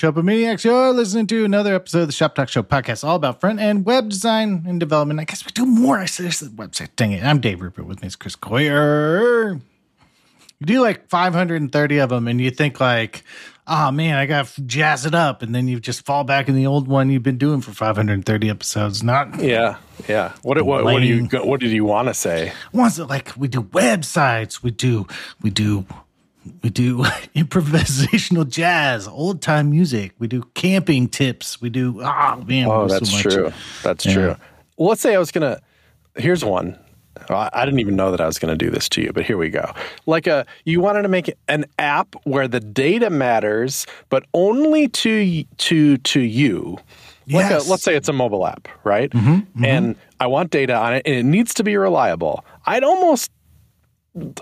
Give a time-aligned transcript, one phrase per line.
[0.00, 0.64] there, Shop Maniacs.
[0.64, 3.84] You're listening to another episode of the Shop Talk Show podcast, all about front end
[3.84, 5.20] web design and development.
[5.20, 5.98] I guess we do more.
[5.98, 6.88] I said this is the website.
[6.96, 7.22] Dang it.
[7.22, 7.86] I'm Dave Rupert.
[7.86, 9.60] With me is Chris Coyier.
[10.58, 13.24] You do like 530 of them, and you think like,
[13.66, 16.54] oh man, I got to jazz it up, and then you just fall back in
[16.54, 19.02] the old one you've been doing for 530 episodes.
[19.02, 19.76] Not Yeah,
[20.08, 20.32] yeah.
[20.42, 22.52] What what, what do you what did you want to say?
[22.72, 25.06] ones that like we do websites, we do
[25.42, 25.86] we do
[26.62, 26.98] we do
[27.34, 33.10] improvisational jazz, old time music, we do camping tips, we do oh man, Oh, that's
[33.10, 33.52] so true.
[33.82, 34.12] That's Yeah.
[34.14, 34.36] true.
[34.76, 35.60] Well, let's say I was gonna.
[36.16, 36.78] Here's one.
[37.28, 39.36] I didn't even know that I was going to do this to you, but here
[39.36, 39.72] we go.
[40.06, 45.44] Like a, you wanted to make an app where the data matters, but only to
[45.44, 46.78] to to you.
[47.28, 47.66] Like uh, Yes.
[47.66, 49.10] a, let's say it's a mobile app, right?
[49.10, 49.64] Mm-hmm, mm-hmm.
[49.64, 52.44] And I want data on it, and it needs to be reliable.
[52.66, 53.30] I'd almost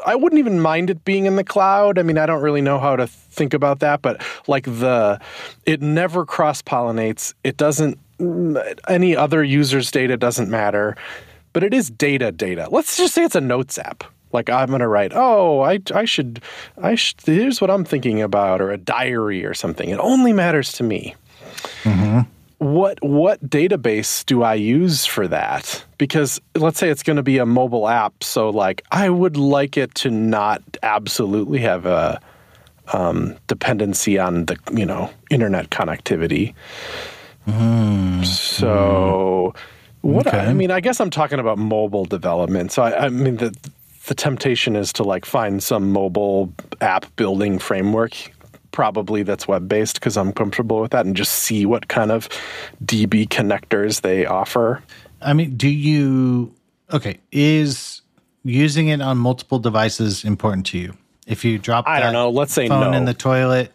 [0.06, 1.98] I wouldn't even mind it being in the cloud.
[1.98, 5.20] I mean, I don't really know how to think about that, but like the,
[5.66, 7.34] it never cross pollinates.
[7.44, 10.96] It doesn't, mm, any other user's data doesn't matter,
[11.52, 12.68] but it is data data.
[12.70, 14.04] Let's just say it's a notes app.
[14.32, 16.42] Like I'm going to write, oh, I, I should,
[16.82, 19.88] I should, here's what I'm thinking about, or a diary or something.
[19.88, 21.14] It only matters to me
[21.82, 22.20] mm-hmm.
[22.58, 25.84] What what database do I use for that?
[25.96, 29.76] Because let's say it's going to be a mobile app, so like I would like
[29.76, 32.20] it to not absolutely have a
[32.92, 36.54] um, dependency on the you know internet connectivity.
[38.24, 39.54] So
[40.00, 42.72] what I, I mean, I guess I'm talking about mobile development.
[42.72, 43.56] So I, I mean the
[44.06, 48.32] the temptation is to like find some mobile app building framework
[48.72, 52.28] probably that's web based because I'm comfortable with that and just see what kind of
[52.84, 54.82] DB connectors they offer.
[55.20, 56.54] I mean, do you
[56.92, 58.02] okay, is
[58.44, 60.94] using it on multiple devices important to you?
[61.26, 62.30] If you drop I don't know.
[62.30, 62.96] Let's say phone no.
[62.96, 63.72] in the toilet,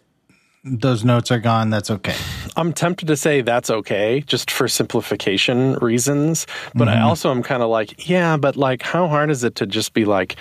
[0.63, 2.15] those notes are gone, that's okay.
[2.55, 7.05] I'm tempted to say that's okay just for simplification reasons, but I mm-hmm.
[7.05, 10.05] also am kind of like, yeah, but like how hard is it to just be
[10.05, 10.35] like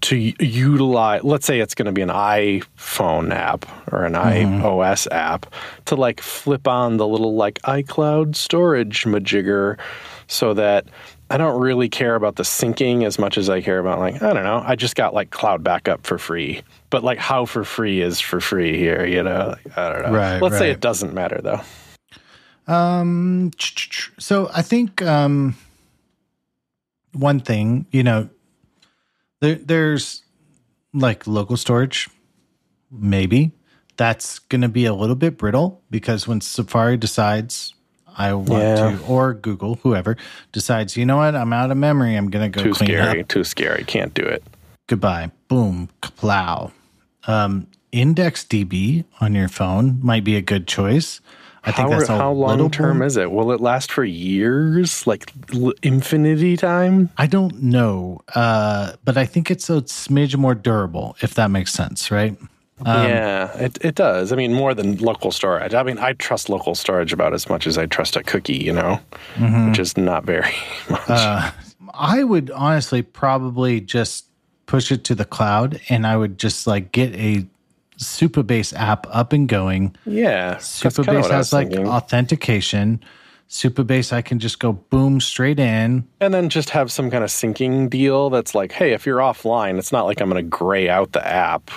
[0.00, 5.52] to utilize let's say it's going to be an iPhone app or an iOS app
[5.86, 9.78] to like flip on the little like iCloud storage majigger
[10.26, 10.86] so that
[11.28, 14.32] I don't really care about the syncing as much as I care about like I
[14.32, 16.62] don't know I just got like cloud backup for free.
[16.90, 19.54] But like how for free is for free here you know?
[19.64, 20.18] Like, I don't know.
[20.18, 21.60] Right, let's say it doesn't matter though.
[22.66, 23.50] Um,
[24.18, 25.56] so I think um,
[27.12, 28.28] one thing, you know,
[29.40, 30.22] there, there's
[30.92, 32.08] like local storage,
[32.90, 33.52] maybe
[33.96, 37.74] that's going to be a little bit brittle because when Safari decides
[38.16, 38.96] I want Yeah.
[38.96, 40.16] to, or Google, whoever
[40.52, 43.20] decides, you know what, I'm out of memory, I'm going to go too clean scary
[43.20, 43.28] up.
[43.28, 44.42] too scary can't do it
[44.88, 45.30] Goodbye.
[45.46, 45.88] Boom.
[46.02, 46.72] Kaplow.
[47.28, 51.20] Um, IndexDB on your phone might be a good choice.
[51.64, 55.32] I think how, that's how long term is it will it last for years like
[55.54, 61.16] l- infinity time I don't know, uh, but I think it's a smidge more durable,
[61.22, 62.36] if that makes sense, right?
[62.82, 64.32] Um, yeah, it, it does.
[64.32, 65.74] I mean, more than local storage.
[65.74, 68.72] I mean, I trust local storage about as much as I trust a cookie, you
[68.72, 68.98] know,
[69.34, 69.68] Mm-hmm.
[69.68, 70.54] which is not very
[70.90, 71.02] much.
[71.10, 71.50] Uh,
[71.92, 74.24] I would honestly probably just
[74.64, 77.44] push it to the cloud, and I would just like get a
[78.00, 79.94] Supabase app up and going.
[80.06, 81.86] yeah, that's kinda Supabase what I has like thinking.
[81.88, 83.00] authentication.
[83.48, 86.06] Supabase, I can just go boom straight in.
[86.20, 89.76] and then just have some kind of syncing deal that's like, hey, if you're offline,
[89.76, 91.68] it's not like I'm going to gray out the app.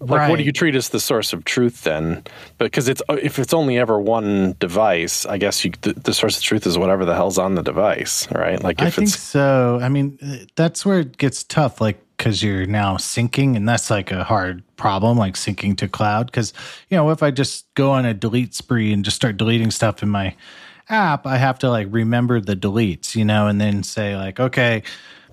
[0.00, 2.24] Like, what do you treat as the source of truth then?
[2.58, 6.42] Because it's if it's only ever one device, I guess you, the, the source of
[6.42, 8.62] truth is whatever the hell's on the device, right?
[8.62, 9.78] Like I if think it's so.
[9.82, 13.90] I mean, uh, that's where it gets tough, like because you're now syncing, and that's
[13.90, 16.24] like a hard problem, like syncing to cloud.
[16.24, 16.54] Because
[16.88, 20.02] you know, if I just go on a delete spree and just start deleting stuff
[20.02, 20.34] in my
[20.88, 24.82] app, I have to like remember the deletes, you know, and then say like, okay,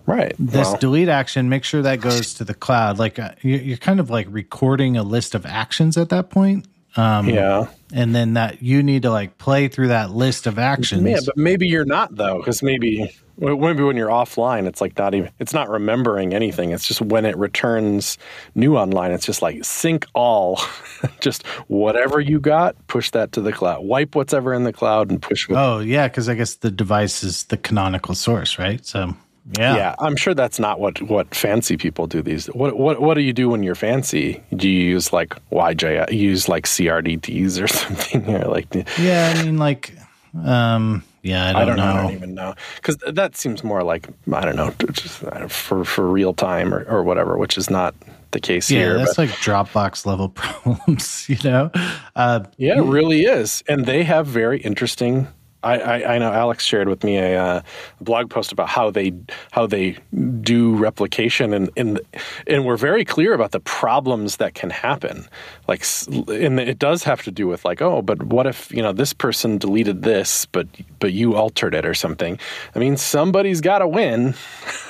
[0.05, 0.35] right.
[0.37, 2.99] this well, delete action, make sure that goes to the cloud.
[2.99, 6.67] Like uh, you- you're kind of like recording a list of actions at that point.
[6.97, 7.67] Um, yeah.
[7.93, 11.03] and then that you need to like play through that list of actions.
[11.03, 13.09] Yeah, but maybe you're not though, because maybe
[13.41, 16.71] maybe when you're offline, it's like not even it's not remembering anything.
[16.71, 18.17] It's just when it returns
[18.55, 20.61] new online, it's just like sync all,
[21.19, 23.83] just whatever you got, push that to the cloud.
[23.83, 25.49] Wipe what's ever in the cloud and push.
[25.49, 28.85] What, Oh yeah, because I guess the device is the canonical source, right?
[28.85, 29.15] So
[29.57, 32.45] yeah, yeah, I'm sure that's not what what fancy people do these.
[32.47, 34.41] What what what do you do when you're fancy?
[34.55, 36.11] Do you use like YJ?
[36.11, 39.33] You use like CRDTs or something, or like yeah.
[39.35, 39.95] I mean, like,
[40.43, 41.85] um, yeah, I don't, I don't know.
[41.85, 41.91] know.
[41.91, 45.85] I don't even know because that seems more like I don't know, just uh, for
[45.85, 47.93] for real time or, or whatever, which is not
[48.31, 48.97] the case yeah, here.
[48.97, 51.69] that's like Dropbox level problems, you know.
[52.15, 55.27] Uh, yeah, it really is, and they have very interesting
[55.63, 57.61] I, I, I, know Alex shared with me a, uh,
[57.99, 59.13] blog post about how they
[59.51, 59.97] how they
[60.41, 61.99] do replication and and
[62.47, 65.27] and we're very clear about the problems that can happen.
[65.67, 68.91] Like, and it does have to do with like, oh, but what if you know
[68.91, 70.67] this person deleted this, but
[70.99, 72.39] but you altered it or something?
[72.75, 74.33] I mean, somebody's got to win.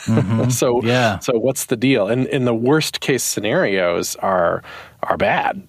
[0.06, 0.50] Mm-hmm.
[0.50, 1.20] so yeah.
[1.20, 2.08] So what's the deal?
[2.08, 4.64] And in the worst case scenarios are
[5.04, 5.62] are bad.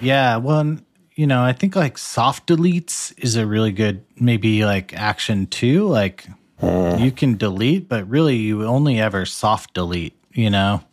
[0.00, 0.36] Yeah.
[0.36, 0.78] Well,
[1.16, 5.88] you know, I think like soft deletes is a really good maybe like action too.
[5.88, 6.26] Like
[6.60, 7.00] mm.
[7.00, 10.84] you can delete, but really you only ever soft delete, you know?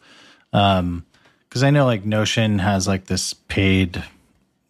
[0.53, 1.05] Um,
[1.49, 4.01] cause I know like Notion has like this paid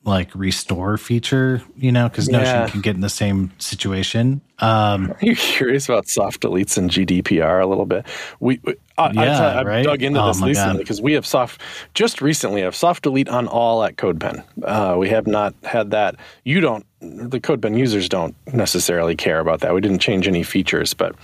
[0.06, 2.40] like restore feature, you know, because yeah.
[2.40, 4.42] Notion can get in the same situation.
[4.60, 8.06] Um, Are you curious about soft deletes and GDPR a little bit?
[8.40, 8.62] We,
[8.98, 9.84] I, yeah, I've, right?
[9.84, 11.62] dug into oh, this recently because we have soft,
[11.96, 14.44] just recently have soft delete on all at CodePen.
[14.64, 16.16] Uh, we have not had that.
[16.44, 19.74] You don't, the CodePen users don't necessarily care about that.
[19.74, 21.16] We didn't change any features, but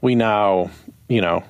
[0.00, 0.70] we now,
[1.08, 1.44] you know,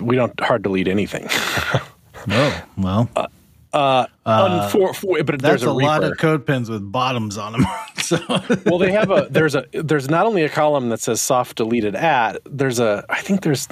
[0.00, 1.26] we don't hard delete anything.
[2.30, 3.08] oh, well.
[3.14, 3.26] Uh,
[3.74, 7.66] uh, uh for, for, but there's a, a lot of CodePens with bottoms on them.
[7.98, 8.18] so.
[8.66, 11.94] well, they have a there's a there's not only a column that says soft deleted
[11.96, 12.38] at.
[12.44, 13.68] There's a I think there's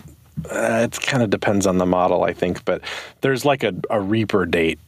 [0.50, 2.82] uh, it kind of depends on the model I think, but
[3.20, 4.78] there's like a, a Reaper date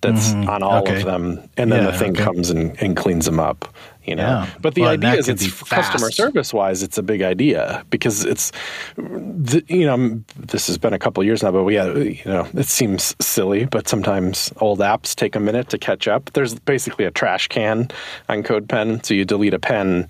[0.00, 0.48] that's mm-hmm.
[0.48, 0.98] on all okay.
[0.98, 2.24] of them, and then yeah, the thing okay.
[2.24, 3.72] comes and, and cleans them up
[4.04, 4.50] you know yeah.
[4.60, 8.50] but the well, idea is it's customer service wise it's a big idea because it's
[8.96, 12.46] the, you know this has been a couple years now but we had you know
[12.54, 17.04] it seems silly but sometimes old apps take a minute to catch up there's basically
[17.04, 17.88] a trash can
[18.28, 20.06] on codepen so you delete a pen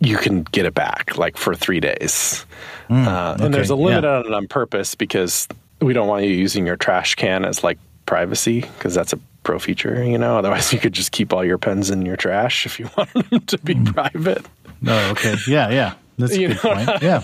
[0.00, 2.44] you can get it back like for three days
[2.90, 3.52] mm, uh, and okay.
[3.52, 4.18] there's a limit yeah.
[4.18, 5.48] on it on purpose because
[5.80, 9.58] we don't want you using your trash can as like privacy because that's a pro
[9.58, 10.38] feature, you know.
[10.38, 13.40] Otherwise, you could just keep all your pens in your trash if you wanted them
[13.40, 13.94] to be mm.
[13.94, 14.44] private.
[14.80, 16.88] No, oh, okay, yeah, yeah, that's a good point.
[17.02, 17.22] Yeah,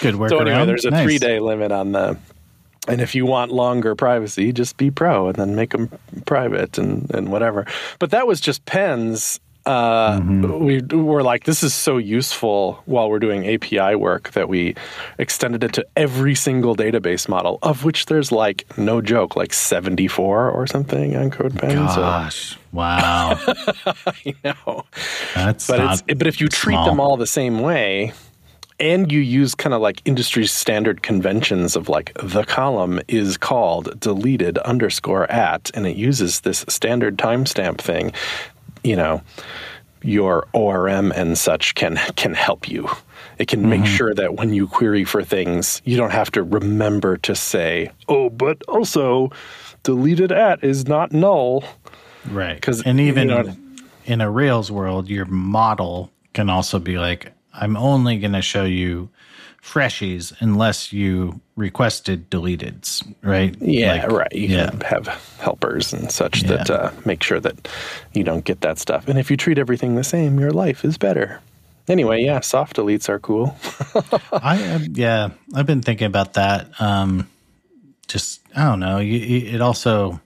[0.00, 0.30] good work.
[0.30, 1.04] So anyway, there's a nice.
[1.04, 2.16] three day limit on the.
[2.88, 5.88] And if you want longer privacy, just be pro and then make them
[6.26, 7.64] private and, and whatever.
[8.00, 10.64] But that was just pens uh, mm-hmm.
[10.64, 14.74] we were like, this is so useful while we're doing API work that we
[15.18, 20.50] extended it to every single database model, of which there's like no joke, like 74
[20.50, 21.74] or something on CodePen.
[21.74, 22.56] Gosh, so.
[22.72, 23.38] wow!
[24.06, 24.84] I know.
[25.34, 26.86] That's but it's but if you treat small.
[26.86, 28.12] them all the same way.
[28.80, 34.00] And you use kind of like industry standard conventions of like the column is called
[34.00, 38.12] deleted underscore at, and it uses this standard timestamp thing
[38.84, 39.22] you know,
[40.02, 42.88] your ORM and such can can help you.
[43.38, 43.70] It can mm-hmm.
[43.70, 47.90] make sure that when you query for things, you don't have to remember to say,
[48.08, 49.30] "Oh, but also
[49.82, 51.64] deleted at is not null."
[52.30, 52.54] Right.
[52.54, 53.56] Because and even you know,
[54.04, 58.64] in a Rails world, your model can also be like, "I'm only going to show
[58.64, 59.08] you
[59.62, 63.56] freshies unless you requested deleteds, right?
[63.60, 64.32] Yeah, like, right.
[64.32, 64.70] You yeah.
[64.70, 65.06] can have
[65.38, 66.48] helpers and such yeah.
[66.48, 67.68] that uh, make sure that
[68.12, 69.08] you don't get that stuff.
[69.08, 71.40] And if you treat everything the same, your life is better.
[71.88, 73.56] Anyway, yeah, soft deletes are cool.
[74.32, 76.80] I uh, yeah, I've been thinking about that.
[76.80, 77.28] Um,
[78.08, 78.98] just I don't know.
[78.98, 80.20] You, it also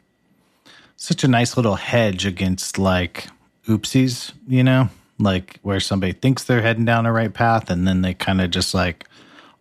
[0.97, 3.29] such a nice little hedge against like
[3.69, 8.03] oopsies, you know, like where somebody thinks they're heading down the right path and then
[8.03, 9.07] they kind of just like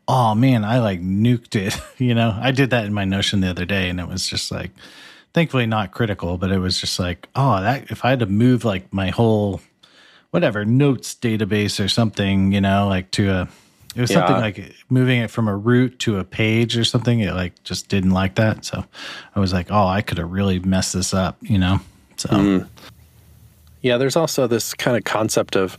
[0.07, 1.79] oh man, I like nuked it.
[1.97, 4.51] you know, I did that in my Notion the other day, and it was just
[4.51, 4.71] like,
[5.33, 8.63] thankfully not critical, but it was just like, oh, that if I had to move
[8.63, 9.61] like my whole
[10.31, 13.49] whatever notes database or something, you know, like to a
[13.95, 14.17] it was yeah.
[14.17, 17.21] something like moving it from a root to a page or something.
[17.21, 18.65] It like just didn't like that.
[18.65, 18.83] So
[19.33, 21.79] I was like, oh, I could have really messed this up, you know?
[22.17, 22.67] So, mm.
[23.81, 25.77] yeah, there's also this kind of concept of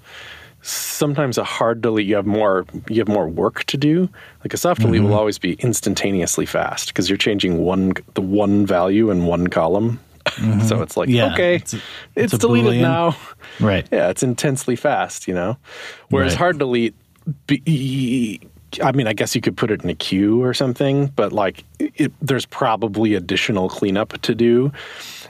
[0.66, 4.08] sometimes a hard delete you have more you have more work to do
[4.42, 5.10] like a soft delete mm-hmm.
[5.10, 10.00] will always be instantaneously fast because you're changing one the one value in one column
[10.26, 10.60] mm-hmm.
[10.62, 11.76] so it's like yeah, okay it's, a,
[12.16, 12.80] it's, it's deleted Boolean.
[12.80, 13.16] now
[13.60, 15.56] right yeah it's intensely fast you know
[16.10, 16.38] whereas right.
[16.38, 16.94] hard delete
[17.46, 18.40] be,
[18.82, 21.64] I mean, I guess you could put it in a queue or something, but like
[21.78, 24.72] it, there's probably additional cleanup to do.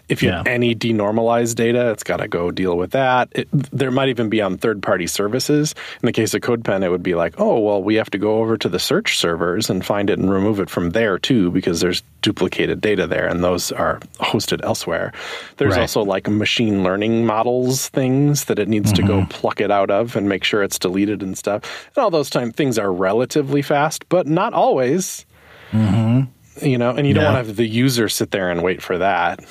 [0.09, 0.39] If you yeah.
[0.39, 3.29] have any denormalized data, it's got to go deal with that.
[3.33, 5.75] It, there might even be on third party services.
[6.01, 8.39] In the case of CodePen, it would be like, oh, well, we have to go
[8.39, 11.81] over to the search servers and find it and remove it from there too, because
[11.81, 15.13] there's duplicated data there and those are hosted elsewhere.
[15.57, 15.81] There's right.
[15.81, 19.07] also like machine learning models things that it needs mm-hmm.
[19.07, 19.31] to go mm-hmm.
[19.31, 21.89] pluck it out of and make sure it's deleted and stuff.
[21.97, 25.27] And all those time things are relatively fast, but not always.
[25.73, 26.65] Mm-hmm.
[26.65, 28.99] you know, and you don't want to have the user sit there and wait for
[28.99, 29.45] that,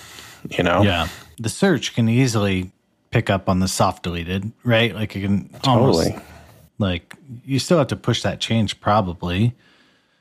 [0.52, 0.82] you know?
[0.84, 1.08] Yeah.
[1.40, 2.72] The search can easily
[3.12, 4.94] pick up on the soft deleted, right?
[4.94, 6.24] Like you can almost Totally.
[6.80, 9.54] like you still have to push that change probably.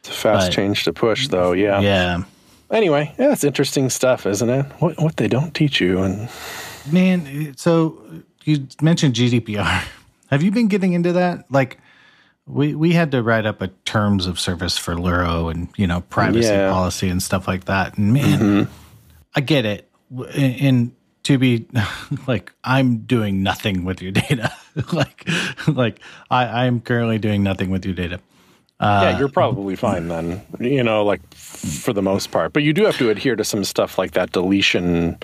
[0.00, 1.52] It's a fast But- change to push, though.
[1.52, 1.80] Yeah.
[1.80, 2.22] Yeah.
[2.70, 4.66] Anyway, yeah, it's interesting stuff, isn't it?
[4.78, 6.28] What what they don't teach you, and
[6.90, 8.02] Man, so
[8.44, 9.84] you mentioned GDPR.
[10.30, 11.44] Have you been getting into that?
[11.50, 11.78] Like
[12.46, 16.00] we we had to write up a terms of service for Luro and, you know,
[16.02, 16.70] privacy Yeah.
[16.70, 17.96] policy and stuff like that.
[17.96, 18.72] And man, mm-hmm.
[19.34, 19.90] I get it.
[20.36, 20.92] And
[21.24, 21.66] to be
[22.26, 24.52] like I'm doing nothing with your data.
[24.92, 25.28] like
[25.66, 28.20] like I I'm currently doing nothing with your data.
[28.80, 30.42] yeah, uh, you're probably fine then.
[30.60, 33.64] You know, like for the most part, but you do have to adhere to some
[33.64, 35.18] stuff like that deletion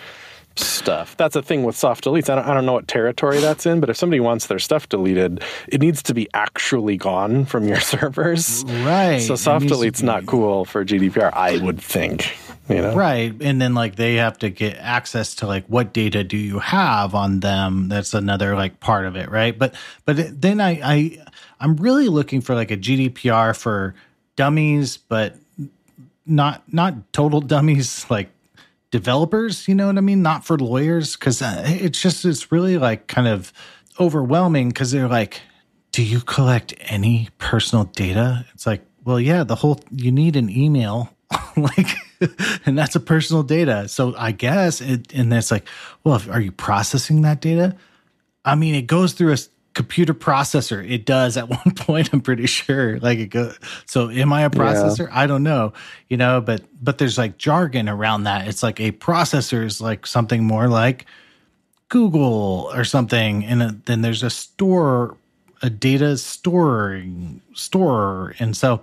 [0.56, 1.16] stuff.
[1.16, 2.28] That's a thing with soft deletes.
[2.28, 4.88] I don't, I don't know what territory that's in, but if somebody wants their stuff
[4.88, 8.64] deleted, it needs to be actually gone from your servers.
[8.66, 9.18] Right.
[9.18, 12.36] So soft delete's not cool for GDPR, I would think.
[12.70, 13.34] You know, Right.
[13.40, 17.14] And then like they have to get access to like what data do you have
[17.14, 17.88] on them?
[17.88, 19.58] That's another like part of it, right?
[19.58, 19.74] But
[20.04, 21.24] but then I I
[21.58, 23.94] I'm really looking for like a GDPR for
[24.36, 25.36] dummies, but
[26.24, 28.30] not not total dummies like
[28.90, 30.22] developers, you know what I mean?
[30.22, 33.52] Not for lawyers cuz uh, it's just it's really like kind of
[33.98, 35.42] overwhelming cuz they're like
[35.92, 38.46] do you collect any personal data?
[38.54, 41.10] It's like, well, yeah, the whole you need an email,
[41.56, 41.88] like,
[42.66, 43.88] and that's a personal data.
[43.88, 45.66] So I guess it, and it's like,
[46.04, 47.76] well, if, are you processing that data?
[48.44, 49.38] I mean, it goes through a
[49.74, 50.88] computer processor.
[50.88, 52.10] It does at one point.
[52.12, 52.98] I'm pretty sure.
[52.98, 53.58] Like it goes.
[53.86, 55.08] So am I a processor?
[55.12, 55.72] I don't know.
[56.08, 58.48] You know, but but there's like jargon around that.
[58.48, 61.06] It's like a processor is like something more like
[61.88, 65.16] Google or something, and a, then there's a store,
[65.62, 68.80] a data storing store, and so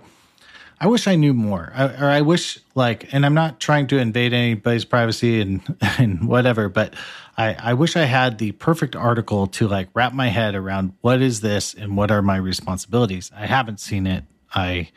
[0.80, 3.98] I wish I knew more, I, or I wish like, and I'm not trying to
[3.98, 6.94] invade anybody's privacy and and whatever, but
[7.36, 11.20] I I wish I had the perfect article to like wrap my head around what
[11.20, 13.30] is this and what are my responsibilities.
[13.34, 14.24] I haven't seen it.
[14.54, 14.90] I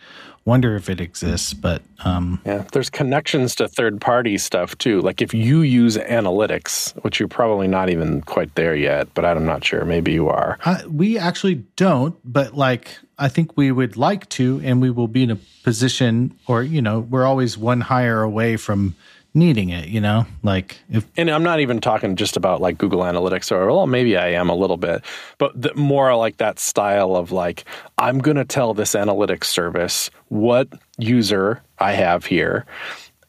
[0.46, 5.02] wonder if it exists, but um, Yeah, there's connections to third party stuff too.
[5.02, 9.46] Like if you use analytics, which you're probably not even quite there yet, but I'm
[9.46, 9.86] not sure.
[9.86, 10.58] Maybe you are.
[10.66, 15.08] I, we actually don't, but like I think we would like to, and we will
[15.08, 18.96] be in a position, or you know, we're always one hire away from
[19.34, 19.88] needing it.
[19.88, 23.68] You know, like if And I'm not even talking just about like Google Analytics or,
[23.68, 25.04] well, maybe I am a little bit,
[25.38, 27.64] but the, more like that style of like,
[27.98, 32.66] I'm going to tell this analytics service what user I have here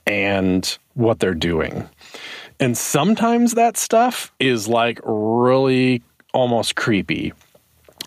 [0.06, 1.88] and what they're doing.
[2.61, 6.00] And sometimes that stuff is like really
[6.32, 7.32] almost creepy.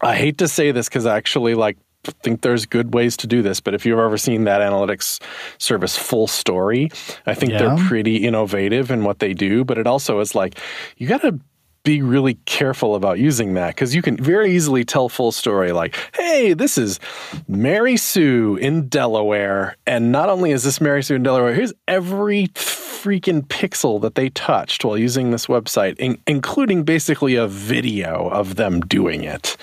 [0.02, 1.78] I hate to say this because I actually like
[2.24, 5.20] think there's good ways to do this, but if you've ever seen that analytics
[5.58, 6.90] service FullStory,
[7.26, 7.76] I think Yeah.
[7.76, 10.58] they're pretty innovative in what they do, but it also is like
[10.96, 11.38] you got to
[11.86, 16.54] be really careful about using that because you can very easily tell FullStory like hey
[16.54, 17.00] this is
[17.48, 19.78] mary sue in delaware.
[19.88, 24.30] And not only is this mary sue in delaware here's every freaking pixel that they
[24.30, 29.56] touched while using this website in- including basically a video of them doing it.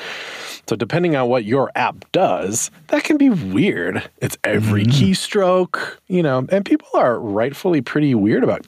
[0.69, 4.09] So depending on what your app does, that can be weird.
[4.19, 4.93] It's every mm.
[4.93, 8.65] keystroke, you know, and people are rightfully pretty weird about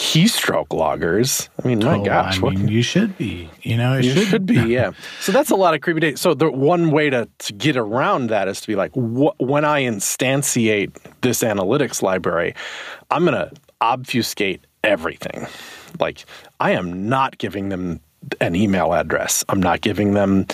[0.00, 1.50] keystroke loggers.
[1.62, 3.50] I mean, my oh, gosh, I what mean, you should be.
[3.60, 4.92] You know, it you should, should, be, yeah.
[5.20, 6.16] So that's a lot of creepy data.
[6.16, 9.66] So the one way to, to get around that is to be like, wh- when
[9.66, 12.54] I instantiate this analytics library,
[13.10, 13.52] I'm going to
[13.82, 15.46] obfuscate everything.
[15.98, 16.24] Like,
[16.60, 18.00] I am not giving them
[18.40, 19.44] an email address.
[19.50, 20.46] I'm not giving them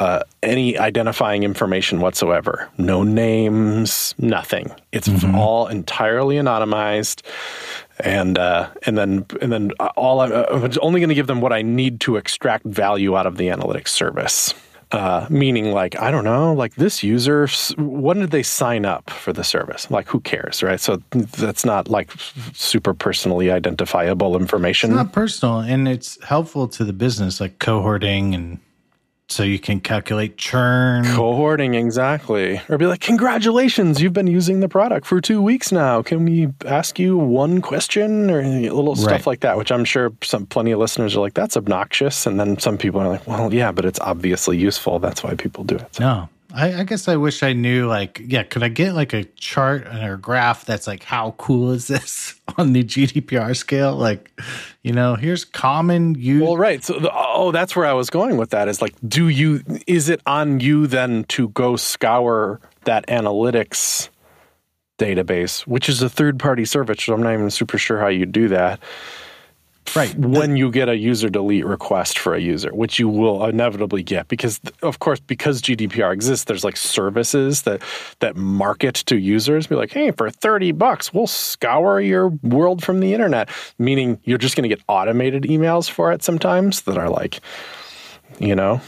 [0.00, 2.68] uh, any identifying information whatsoever.
[2.76, 4.72] No names, nothing.
[4.92, 7.22] It's all entirely anonymized,
[8.00, 11.52] and uh, and then and then all I'm, I'm only going to give them what
[11.52, 14.54] I need to extract value out of the analytics service.
[14.90, 19.34] Uh, meaning, like I don't know, like this user, when did they sign up for
[19.34, 19.90] the service?
[19.90, 20.80] Like, who cares, right?
[20.80, 22.10] So that's not like
[22.54, 24.90] super personally identifiable information.
[24.90, 28.60] It's not personal, and it's helpful to the business, like cohorting, and
[29.28, 31.04] so you can calculate churn.
[31.04, 32.60] Cohorting, exactly.
[32.68, 36.02] Or be like, congratulations, you've been using the product for two weeks now.
[36.02, 39.58] Can we ask you one question or little stuff like that?
[39.58, 42.26] Which I'm sure some plenty of listeners are like, that's obnoxious.
[42.26, 44.98] And then some people are like, well, yeah, but it's obviously useful.
[44.98, 46.00] That's why people do it.
[46.00, 47.86] No, I, I guess I wish I knew.
[47.86, 51.70] Like, yeah, could I get like a chart or a graph that's like, how cool
[51.70, 53.94] is this on the GDPR scale?
[53.94, 54.32] Like,
[54.82, 56.42] you know, here's common use.
[56.42, 56.82] Well, right.
[56.82, 58.66] So, the, oh, that's where I was going with that.
[58.66, 59.62] Is like, do you?
[59.86, 64.08] Is it on you then to go scour that analytics
[64.98, 67.04] database, which is a third party service.
[67.04, 68.80] So I'm not even super sure how you do that.
[69.94, 70.14] Right.
[70.16, 74.28] When you get a user delete request for a user, which you will inevitably get
[74.28, 77.82] because of course because GDPR exists, there's like services that
[78.20, 83.00] that market to users be like, "Hey, for 30 bucks, we'll scour your world from
[83.00, 87.10] the internet." Meaning you're just going to get automated emails for it sometimes that are
[87.10, 87.40] like
[88.38, 88.80] you know,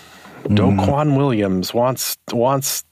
[0.44, 0.56] mm.
[0.56, 2.84] Do Kwon Williams wants wants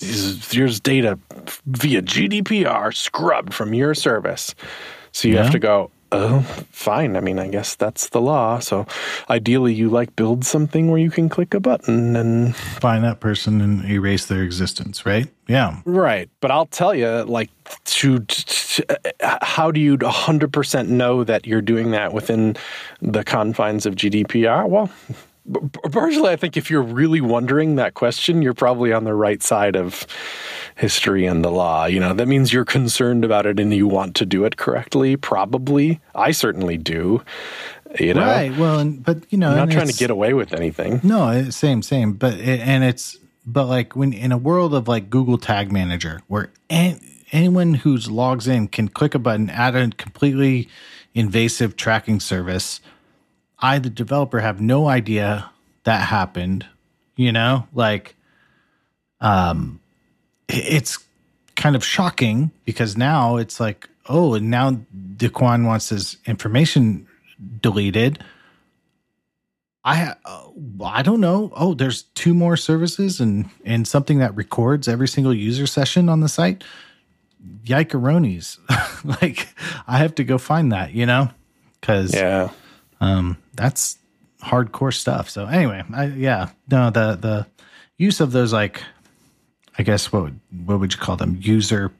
[0.00, 1.18] here's data
[1.66, 4.54] via GDPR scrubbed from your service.
[5.12, 5.44] So you yeah.
[5.44, 6.40] have to go, oh,
[6.70, 7.16] fine.
[7.16, 8.58] I mean, I guess that's the law.
[8.58, 8.86] So
[9.28, 13.60] ideally, you like build something where you can click a button and find that person
[13.60, 15.28] and erase their existence, right?
[15.46, 15.80] Yeah.
[15.84, 16.28] Right.
[16.40, 17.50] But I'll tell you, like,
[17.84, 18.24] to,
[19.20, 22.56] how do you 100% know that you're doing that within
[23.00, 24.68] the confines of GDPR?
[24.68, 24.90] Well,
[25.90, 29.76] partially, I think if you're really wondering that question, you're probably on the right side
[29.76, 30.06] of
[30.80, 31.84] history and the law.
[31.84, 35.16] You know, that means you're concerned about it and you want to do it correctly.
[35.16, 37.22] Probably, I certainly do.
[37.98, 38.56] You know, right?
[38.56, 41.00] Well, and but you know, I'm not trying to get away with anything.
[41.02, 42.12] No, same, same.
[42.14, 46.22] But it, and it's but like when in a world of like Google Tag Manager,
[46.28, 50.68] where anyone who's logs in can click a button, add a completely
[51.14, 52.80] invasive tracking service
[53.60, 55.50] I, the developer, have no idea
[55.84, 56.66] that happened.
[57.16, 58.16] You know, like,
[59.20, 59.79] um,
[60.52, 60.98] it's
[61.56, 64.72] kind of shocking because now it's like, oh, and now
[65.18, 67.06] Kwon wants his information
[67.60, 68.22] deleted.
[69.84, 70.42] I uh,
[70.84, 71.52] I don't know.
[71.56, 76.20] Oh, there's two more services and and something that records every single user session on
[76.20, 76.64] the site.
[77.64, 78.58] Yikeronies.
[79.22, 79.48] like
[79.86, 81.30] I have to go find that, you know?
[81.80, 82.50] Cuz Yeah.
[83.00, 83.96] Um, that's
[84.42, 85.30] hardcore stuff.
[85.30, 87.46] So anyway, I, yeah, no, the the
[87.96, 88.82] use of those like,
[89.78, 91.38] I guess what would, what would you call them?
[91.40, 91.92] User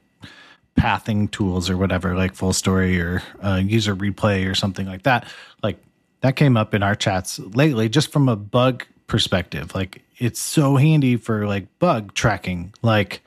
[0.75, 5.27] pathing tools or whatever, like FullStory or uh, user replay or something like that.
[5.63, 5.77] Like
[6.21, 9.73] that came up in our chats lately, just from a bug perspective.
[9.75, 12.73] Like it's so handy for like bug tracking.
[12.81, 13.21] Like,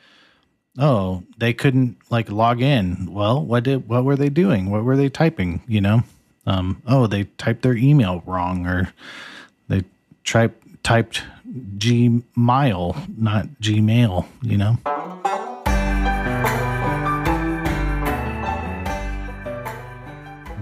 [0.78, 3.12] oh, they couldn't like log in.
[3.12, 4.70] Well, what did what were they doing?
[4.70, 5.62] What were they typing?
[5.66, 6.02] You know
[6.46, 8.92] um, oh, they typed their email wrong, or
[9.68, 9.82] they
[10.24, 11.22] typed typed
[11.54, 14.78] Gmail, not Gmail, you know?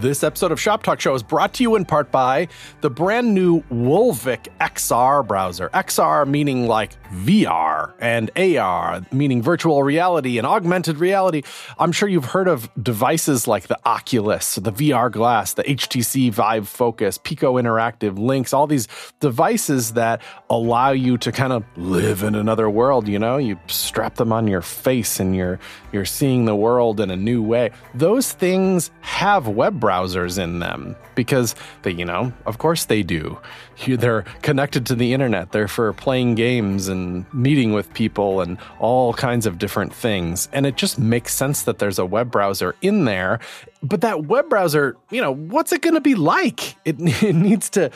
[0.02, 2.48] This episode of Shop Talk Show is brought to you in part by
[2.80, 5.68] the brand new Wolvic XR browser.
[5.68, 11.42] XR meaning like VR and AR, meaning virtual reality and augmented reality.
[11.78, 16.68] I'm sure you've heard of devices like the Oculus, the VR glass, the HTC Vive
[16.68, 18.88] Focus, Pico Interactive, Lynx, all these
[19.20, 23.36] devices that allow you to kind of live in another world, you know?
[23.36, 25.60] You strap them on your face and you're
[25.92, 27.70] you're seeing the world in a new way.
[27.94, 33.02] Those things have web browsers browsers in them because they, you know, of course they
[33.02, 33.38] do.
[33.87, 35.53] They're connected to the internet.
[35.53, 40.49] They're for playing games and meeting with people and all kinds of different things.
[40.53, 43.40] And it just makes sense that there's a web browser in there.
[43.83, 46.77] But that web browser, you know, what's it going to be like?
[46.85, 47.90] It, it needs to,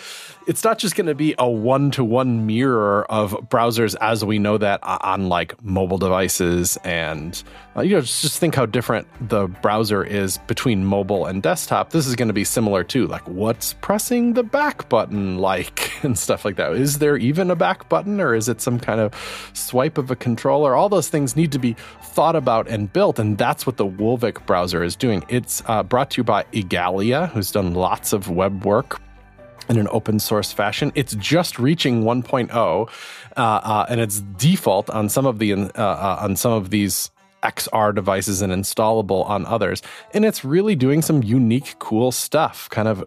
[0.46, 4.38] it's not just going to be a one to one mirror of browsers as we
[4.38, 6.76] know that on like mobile devices.
[6.82, 7.40] And,
[7.76, 11.90] uh, you know, just think how different the browser is between mobile and desktop.
[11.90, 13.06] This is going to be similar too.
[13.06, 16.72] Like, what's pressing the back button like and stuff like that?
[16.72, 19.12] Is there even a back button or is it some kind of
[19.52, 20.74] swipe of a controller?
[20.74, 23.18] All those things need to be thought about and built.
[23.18, 25.24] And that's what the Wolvic browser is doing.
[25.28, 29.00] It's uh, brought to you by Igalia, who's done lots of web work
[29.68, 30.92] in an open source fashion.
[30.94, 36.18] It's just reaching 1.0, uh, uh, and it's default on some of the uh, uh
[36.20, 37.10] on some of these
[37.42, 39.82] XR devices and installable on others.
[40.12, 42.68] And it's really doing some unique, cool stuff.
[42.70, 43.04] Kind of,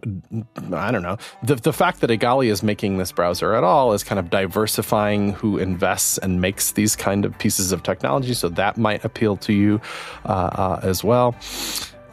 [0.72, 1.18] I don't know.
[1.42, 5.32] The, the fact that Igalia is making this browser at all is kind of diversifying
[5.32, 8.34] who invests and makes these kind of pieces of technology.
[8.34, 9.80] So that might appeal to you
[10.24, 11.34] uh, uh, as well.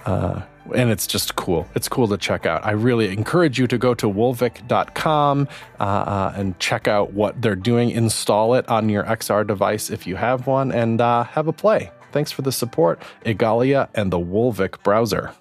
[0.06, 0.42] Uh,
[0.76, 1.68] and it's just cool.
[1.76, 2.66] It's cool to check out.
[2.66, 5.48] I really encourage you to go to wolvic.com
[5.80, 7.92] uh, uh, and check out what they're doing.
[7.92, 11.92] Install it on your XR device if you have one and uh, have a play.
[12.12, 15.34] Thanks for the support, Igalia and the Wolvic browser.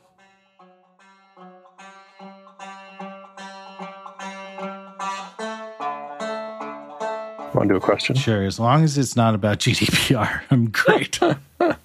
[7.54, 8.16] Want to do a question?
[8.16, 11.18] Sure, as long as it's not about GDPR, I'm great.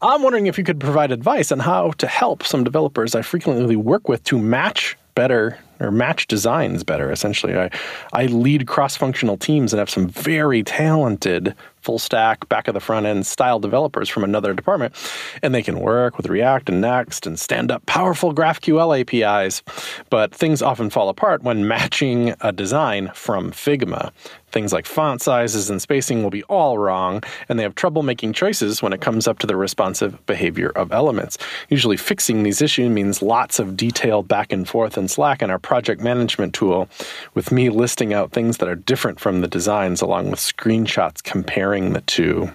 [0.00, 3.76] I'm wondering if you could provide advice on how to help some developers I frequently
[3.76, 7.10] work with to match better or match designs better.
[7.10, 7.70] Essentially, I
[8.12, 12.80] I lead cross functional teams and have some very talented full stack, back of the
[12.80, 14.94] front end style developers from another department,
[15.42, 19.62] and they can work with React and Next and stand up powerful GraphQL APIs.
[20.08, 24.12] But things often fall apart when matching a design from Figma.
[24.50, 28.32] Things like font sizes and spacing will be all wrong, and they have trouble making
[28.32, 31.36] choices when it comes up to the responsive behavior of elements.
[31.68, 35.58] Usually, fixing these issues means lots of detailed back and forth in Slack and our
[35.58, 36.88] project management tool,
[37.34, 41.92] with me listing out things that are different from the designs along with screenshots comparing
[41.92, 42.50] the two.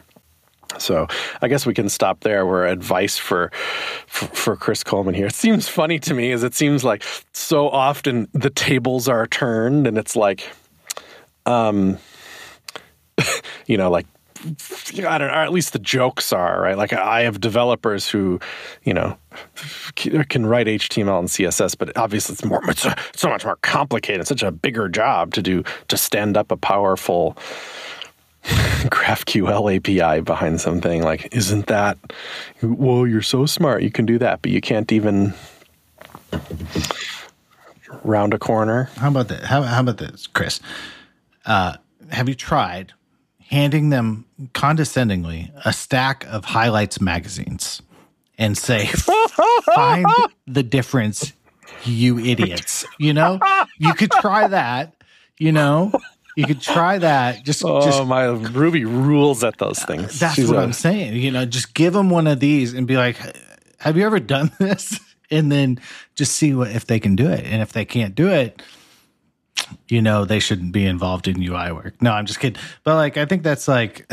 [0.80, 1.08] So
[1.42, 2.48] I guess we can stop there.
[2.48, 3.52] Where advice for,
[4.08, 5.28] for, for Chris Coleman here.
[5.28, 7.04] It seems funny to me, as it seems like
[7.34, 10.50] so often the tables are turned, and it's like,
[11.46, 11.98] um,
[13.66, 14.08] you know, like
[14.46, 16.78] I don't know, or at least the jokes are right.
[16.78, 18.40] Like I have developers who,
[18.84, 19.18] you know,
[19.96, 24.22] can write HTML and CSS, but obviously it's more, it's so much more complicated.
[24.22, 27.38] It's such a bigger job to do to stand up a powerful
[28.44, 31.04] GraphQL API behind something.
[31.04, 31.98] Like, isn't that,
[32.62, 35.34] well, you're so smart, you can do that, but you can't even
[38.04, 38.90] round a corner.
[38.98, 39.44] How about that?
[39.44, 40.60] How, how about this, Chris?
[41.46, 41.78] Uh,
[42.10, 42.94] have you tried
[43.50, 47.82] handing them condescendingly a stack of highlights magazines
[48.38, 48.88] and say,
[49.76, 50.06] find
[50.48, 51.34] the difference,
[51.84, 52.86] you idiots?
[52.98, 53.40] You know,
[53.78, 54.96] you could try that,
[55.38, 55.92] you know?
[56.36, 57.44] you could try that.
[57.44, 60.20] Just, oh, just my Ruby rules at those things.
[60.20, 61.16] That's She's what i am saying.
[61.16, 63.18] You know, just give them one of these and be like,
[63.80, 65.80] "Have you ever done this?" And then
[66.16, 67.46] just see what if they can do it.
[67.46, 68.62] And if they can't do it,
[69.88, 72.02] you know, they shouldn't be involved in UI work.
[72.02, 72.62] No, I'm just kidding.
[72.84, 74.06] But like, I think that's like,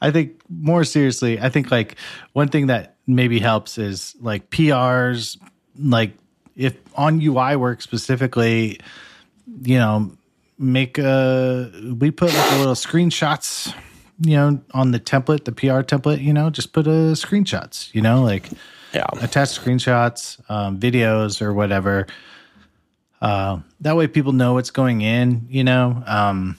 [0.00, 1.96] I think more seriously, I think like
[2.32, 5.38] one thing that maybe helps is like PRs,
[5.78, 6.12] like
[6.56, 8.80] if on UI work specifically,
[9.62, 10.12] you know,
[10.58, 13.72] make a we put like a little screenshots
[14.20, 18.02] you know on the template the pr template you know just put a screenshots you
[18.02, 18.48] know like
[18.92, 22.06] yeah attach screenshots um, videos or whatever
[23.20, 26.56] uh, that way people know what's going in you know um,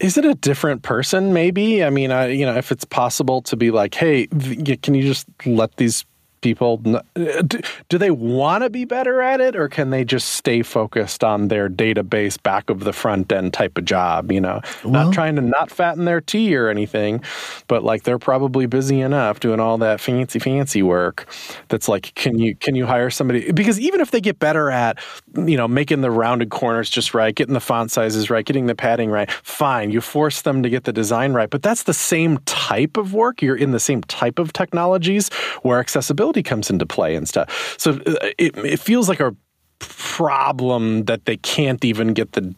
[0.00, 1.84] is it a different person maybe?
[1.84, 5.26] I mean I, you know if it's possible to be like hey can you just
[5.46, 6.04] let these
[6.44, 11.24] people do they want to be better at it or can they just stay focused
[11.24, 14.60] on their database back of the front end type of job you know?
[14.84, 17.22] Well, not trying to not fatten their tea or anything
[17.66, 21.26] but like they're probably busy enough doing all that fancy fancy work
[21.68, 23.52] that's like can you can you hire somebody?
[23.52, 24.98] Because even if they get better at
[25.46, 28.74] you know making the rounded corners just right getting the font sizes right getting the
[28.74, 32.38] padding right fine you force them to get the design right but that's the same
[32.46, 37.14] type of work you're in the same type of technologies where accessibility comes into play
[37.14, 37.76] and stuff.
[37.78, 39.34] So uh, it, it feels like a
[39.80, 42.54] problem that they can't even get the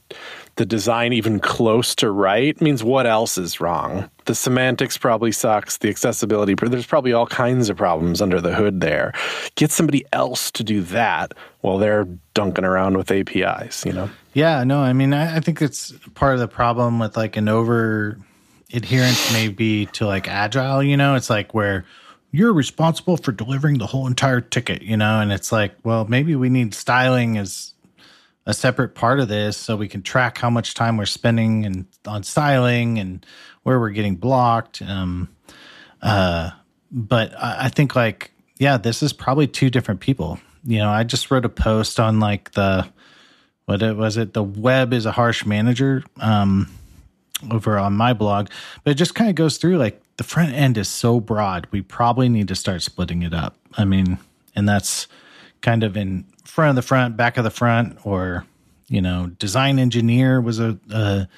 [0.56, 2.58] the design even close to right.
[2.62, 4.10] Means what else is wrong?
[4.24, 5.78] The semantics probably sucks.
[5.78, 9.12] The accessibility there's probably all kinds of problems under the hood there.
[9.54, 14.10] Get somebody else to do that while they're dunking around with apis you know?
[14.34, 17.48] Yeah no i mean i, I think it's part of the problem with like an
[17.48, 18.18] over
[18.72, 21.14] adherence maybe to like agile you know?
[21.14, 21.84] It's like where
[22.36, 25.20] you're responsible for delivering the whole entire ticket, you know?
[25.20, 27.72] And it's like, well, maybe we need styling as
[28.44, 31.86] a separate part of this so we can track how much time we're spending and
[32.06, 33.24] on styling and
[33.62, 34.82] where we're getting blocked.
[34.82, 35.28] Um,
[36.02, 36.50] uh,
[36.92, 40.38] but I, I think like, yeah, this is probably two different people.
[40.64, 42.86] You know, I just wrote a post on like the,
[43.64, 44.34] what it was it?
[44.34, 46.04] The web is a harsh manager.
[46.20, 46.70] Um,
[47.50, 48.48] over on my blog,
[48.82, 51.66] but it just kind of goes through like the front end is so broad.
[51.70, 53.56] We probably need to start splitting it up.
[53.76, 54.18] I mean,
[54.54, 55.06] and that's
[55.60, 58.46] kind of in front of the front, back of the front, or
[58.88, 61.28] you know, design engineer was a, a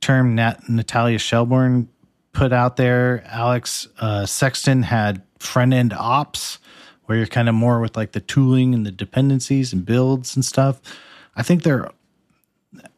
[0.00, 1.88] term Nat, Natalya Shelburne
[2.32, 3.24] put out there.
[3.26, 6.58] Alex uh, Sexton had front end ops,
[7.04, 10.44] where you're kind of more with like the tooling and the dependencies and builds and
[10.44, 10.80] stuff.
[11.36, 11.90] I think they're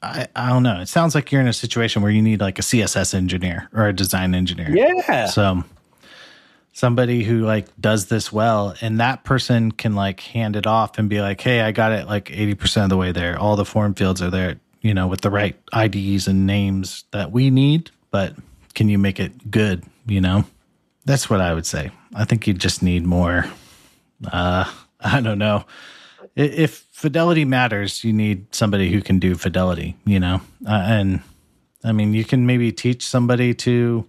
[0.03, 0.81] I, I don't know.
[0.81, 3.89] It sounds like you're in a situation where you need like a CSS engineer or
[3.89, 4.71] a design engineer.
[4.71, 5.27] Yeah.
[5.27, 5.65] So
[6.73, 11.09] somebody who like does this well and that person can like hand it off and
[11.09, 13.39] be like, "Hey, I got it like 80% of the way there.
[13.39, 17.33] All the form fields are there, you know, with the right IDs and names that
[17.33, 18.35] we need, but
[18.75, 20.45] can you make it good, you know?"
[21.07, 21.91] That's what I would say.
[22.15, 23.45] I think you just need more
[24.31, 25.65] uh I don't know
[26.35, 30.41] if fidelity matters, you need somebody who can do fidelity, you know?
[30.65, 31.21] Uh, and
[31.83, 34.07] I mean, you can maybe teach somebody to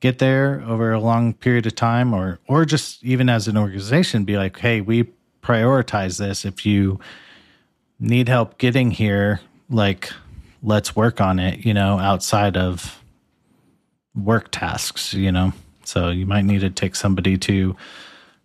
[0.00, 4.24] get there over a long period of time or or just even as an organization
[4.24, 5.04] be like, "Hey, we
[5.42, 6.98] prioritize this if you
[8.00, 10.10] need help getting here, like
[10.62, 13.02] let's work on it, you know, outside of
[14.14, 15.52] work tasks, you know.
[15.84, 17.76] So you might need to take somebody to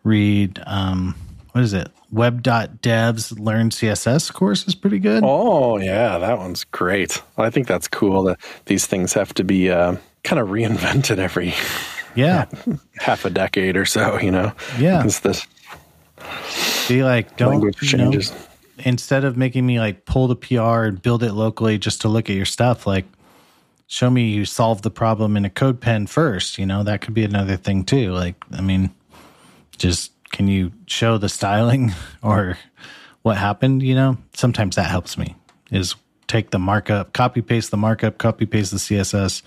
[0.04, 1.16] read um
[1.54, 1.90] what is it?
[2.12, 5.24] Web.dev's Learn CSS course is pretty good.
[5.24, 7.22] Oh, yeah, that one's great.
[7.38, 11.54] I think that's cool that these things have to be uh, kind of reinvented every
[12.16, 12.46] yeah
[12.98, 14.52] half a decade or so, you know.
[14.80, 15.04] Yeah.
[15.04, 15.46] It's this
[16.88, 18.12] Be like, don't language you know,
[18.80, 22.30] instead of making me like pull the PR and build it locally just to look
[22.30, 23.06] at your stuff, like
[23.88, 26.58] show me you solve the problem in a code pen first.
[26.58, 28.12] You know, that could be another thing too.
[28.14, 28.92] Like, I mean,
[29.78, 32.58] just can you show the styling or
[33.22, 33.84] what happened?
[33.84, 35.36] You know, sometimes that helps me
[35.72, 35.96] is
[36.28, 39.42] take the markup, copy paste the markup, copy paste the CSS,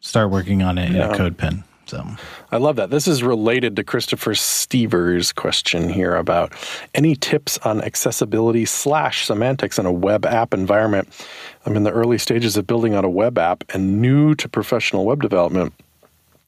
[0.00, 1.64] start working on it in a code pen.
[1.86, 2.06] So,
[2.50, 2.90] I love that.
[2.90, 6.52] This is related to Christopher Stevers' question here about
[6.94, 11.08] any tips on accessibility slash semantics in a web app environment.
[11.66, 15.04] I'm in the early stages of building out a web app and new to professional
[15.04, 15.74] web development.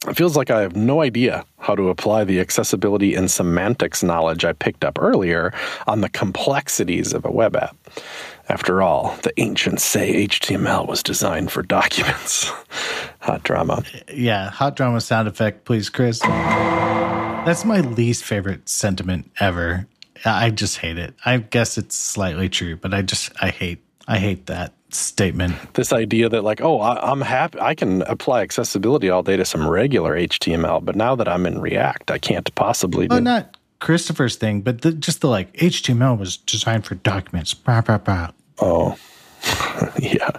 [0.07, 4.45] It feels like I have no idea how to apply the accessibility and semantics knowledge
[4.45, 5.55] I picked up earlier
[5.87, 7.77] on the complexities of a web app.
[8.51, 12.45] After all, the ancients say HTML was designed for documents.
[13.21, 13.83] Hot drama.
[14.13, 16.19] yeah, hot drama sound effect, please, Chris.
[16.19, 19.87] That's my least favorite sentiment ever.
[20.27, 21.15] I just hate it.
[21.25, 25.55] I guess it's slightly true, but I just I hate I hate that statement.
[25.75, 29.45] this idea that like oh I, i'm happy i can apply accessibility all day to
[29.45, 33.57] some regular html but now that i'm in react i can't possibly do Oh, not
[33.81, 37.53] Christopher's thing, but the, just the like HTML was designed for documents.
[37.53, 38.31] Bah, bah, bah.
[38.59, 38.97] oh
[39.99, 40.31] yeah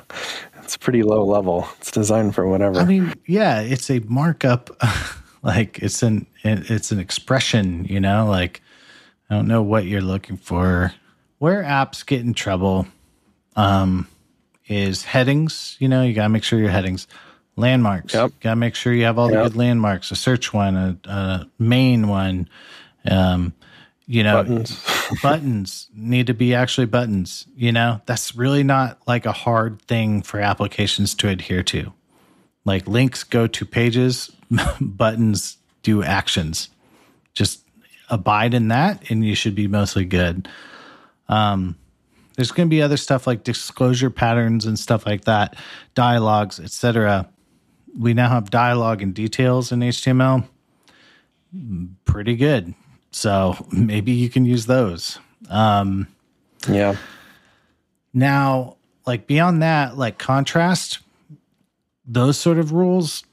[0.65, 4.71] it's pretty low level it's designed for whatever I mean, yeah, it's a markup.
[5.43, 8.25] like it's an it's an expression, you know.
[8.25, 8.61] Like
[9.29, 10.93] I don't know what you're looking for.
[11.37, 12.87] Where apps get in trouble
[13.55, 14.07] um,
[14.67, 15.75] is headings.
[15.79, 17.07] You know, you gotta make sure your headings,
[17.55, 18.13] landmarks.
[18.13, 18.31] Yep.
[18.41, 20.11] Gotta make sure you have all the good landmarks.
[20.11, 22.49] A search one, a, a main one.
[23.09, 23.53] Um,
[24.07, 24.83] you know, buttons
[25.23, 27.47] buttons need to be actually buttons.
[27.55, 31.93] You know, that's really not like a hard thing for applications to adhere to.
[32.65, 34.31] Like links go to pages,
[34.81, 36.69] buttons do actions.
[37.33, 37.61] Just
[38.09, 40.47] abide in that, and you should be mostly good.
[41.27, 41.75] Um,
[42.35, 45.55] there's going to be other stuff like disclosure patterns and stuff like that,
[45.93, 47.29] dialogues, etc.
[47.97, 50.47] We now have dialogue and details in HTML.
[52.05, 52.73] Pretty good.
[53.11, 55.19] So maybe you can use those.
[55.49, 56.07] Um,
[56.67, 56.95] yeah
[58.15, 60.99] now, like beyond that, like contrast,
[62.07, 63.23] those sort of rules,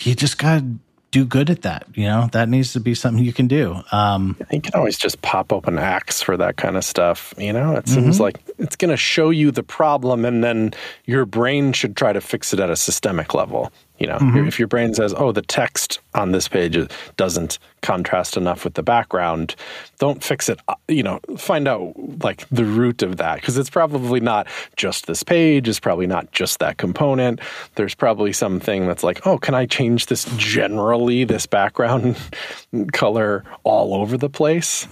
[0.00, 0.78] you just got to
[1.10, 1.86] do good at that.
[1.94, 3.82] You know, that needs to be something you can do.
[3.92, 7.74] Um, you can always just pop open axe for that kind of stuff you know
[7.76, 10.72] it seems like it's going to show you the problem and then
[11.04, 14.68] your brain should try to fix it at a systemic level you know if your
[14.68, 16.76] brain says oh the text on this page
[17.16, 19.54] doesn't contrast enough with the background
[19.98, 23.70] don't fix it uh, you know find out like the root of that because it's
[23.70, 27.40] probably not just this page it's probably not just that component.
[27.74, 32.16] There's probably something that's like oh can i change this generally this background
[32.92, 34.86] color all over the place?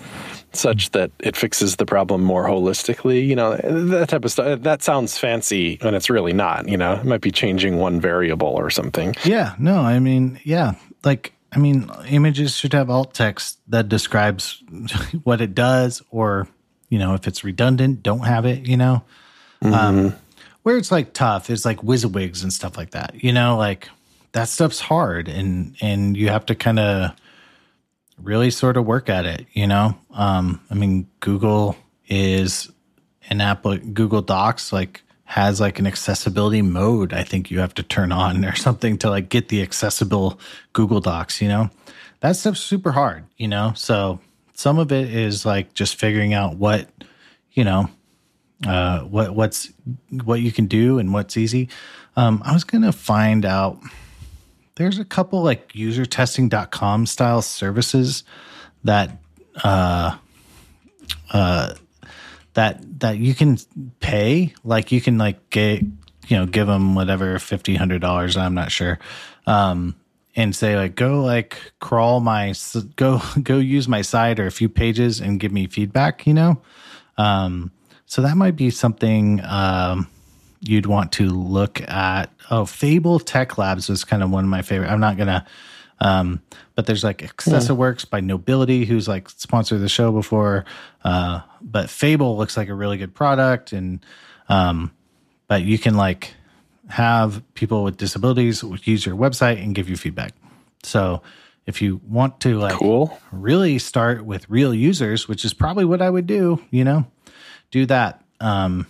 [0.52, 4.82] Such that it fixes the problem more holistically you know that type of stuff that
[4.82, 6.94] sounds fancy and it's really not you know?
[6.94, 9.14] It might be changing one variable or something.
[9.24, 10.74] Yeah, no, I mean, yeah,
[11.04, 14.62] like, I mean, images should have alt text that describes
[15.22, 16.46] what it does, or,
[16.88, 19.02] you know, if it's redundant, don't have it, you know?
[19.62, 20.14] Um,
[20.62, 23.88] where it's like tough is like WYSIWYGs and stuff like that, you know, like
[24.32, 27.12] that stuff's hard and, and you have to kind of
[28.22, 29.96] really sort of work at it, you know?
[30.12, 31.76] Um, I mean, Google
[32.08, 32.70] is
[33.30, 37.82] an app Google Docs, like has like an accessibility mode I think you have to
[37.82, 40.40] turn on or something to like get the accessible
[40.72, 41.68] Google Docs, you know?
[42.20, 43.74] That stuff's super hard, you know?
[43.76, 44.20] So
[44.54, 46.88] some of it is like just figuring out what,
[47.52, 47.90] you know,
[48.66, 49.70] uh, what what's
[50.24, 51.68] what you can do and what's easy.
[52.16, 53.78] Um, I was gonna find out
[54.76, 58.24] there's a couple like usertesting.com style services
[58.82, 59.10] that
[59.62, 60.16] uh
[61.30, 61.74] uh
[62.58, 63.56] that that you can
[64.00, 65.80] pay like you can like get
[66.26, 68.98] you know give them whatever fifty hundred dollars i'm not sure
[69.46, 69.94] um
[70.34, 72.52] and say like go like crawl my
[72.96, 76.60] go go use my site or a few pages and give me feedback you know?
[77.16, 77.70] Um
[78.06, 80.08] so that might be something um
[80.60, 82.32] you'd want to look at.
[82.50, 85.46] Oh fable tech labs was kind of one of my favorite i'm not gonna
[86.00, 86.42] Um,
[86.74, 90.64] but there's like AccessWorks by Knowbility, who's like sponsored the show before.
[91.02, 94.04] Uh, but Fable looks like a really good product, and
[94.48, 94.92] um,
[95.48, 96.34] but you can like
[96.88, 100.32] have people with disabilities use your website and give you feedback.
[100.82, 101.22] So
[101.66, 103.18] if you want to like Cool.
[103.30, 107.06] really start with real users, which is probably what I would do, you know,
[107.70, 108.24] do that.
[108.40, 108.86] Um,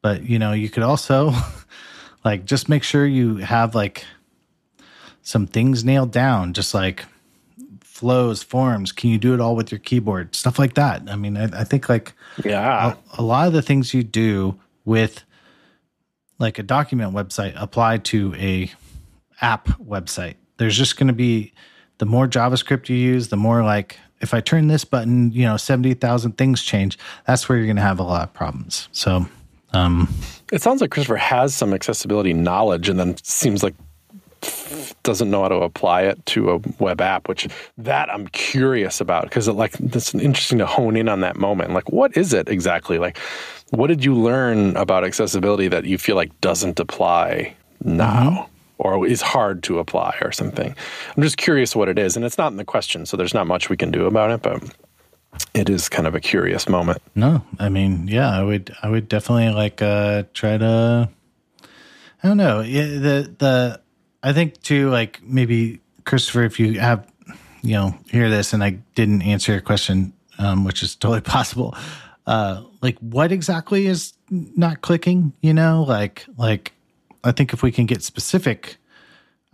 [0.00, 1.32] but you know, you could also
[2.24, 4.04] like just make sure you have like
[5.24, 7.04] some things nailed down, just like
[7.80, 8.92] flows, forms.
[8.92, 10.34] Can you do it all with your keyboard?
[10.36, 11.02] Stuff like that.
[11.08, 12.12] I mean, I, I think like
[12.44, 12.94] Yeah.
[13.18, 15.24] a lot of the things you do with
[16.38, 18.70] like a document website apply to a
[19.40, 21.52] app website there's just going to be
[21.98, 25.56] the more javascript you use the more like if i turn this button you know
[25.56, 29.26] 70000 things change that's where you're going to have a lot of problems so
[29.72, 30.08] um
[30.52, 33.74] It sounds like Christopher has some accessibility knowledge and then seems like
[35.02, 39.24] doesn't know how to apply it to a web app, which that I'm curious about
[39.24, 41.72] because it like it's interesting to hone in on that moment.
[41.72, 42.98] Like, what is it exactly?
[42.98, 43.18] Like,
[43.70, 48.48] what did you learn about accessibility that you feel like doesn't apply now?
[48.78, 50.74] Or is hard to apply or something.
[51.16, 52.16] I'm just curious what it is.
[52.16, 54.42] And it's not in the question, so there's not much we can do about it,
[54.42, 54.64] but
[55.54, 57.00] it is kind of a curious moment.
[57.14, 61.08] no i mean yeah i would i would definitely like uh try to
[62.22, 63.80] i don't know yeah, the the
[64.24, 67.06] i think too like maybe christopher if you have
[67.62, 71.76] you know hear this and i didn't answer your question um which is totally possible
[72.26, 76.72] uh like what exactly is not clicking you know like like
[77.22, 78.78] i think if we can get specific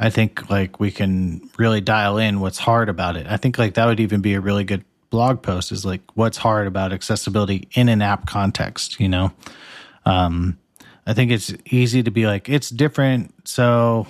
[0.03, 3.27] I think like we can really dial in what's hard about it.
[3.29, 6.39] I think like that would even be a really good blog post is like what's
[6.39, 9.33] hard about accessibility in an app context, you know?
[10.07, 10.59] Um,
[11.07, 13.35] I think it's easy to be like, it's different.
[13.47, 14.07] So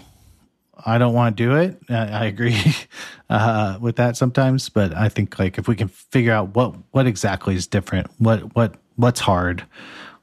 [0.87, 1.79] I don't want to do it.
[1.89, 2.61] I, I agree
[3.31, 7.07] uh, with that sometimes, but I think like if we can figure out what, what
[7.07, 9.65] exactly is different, what, what, what's hard,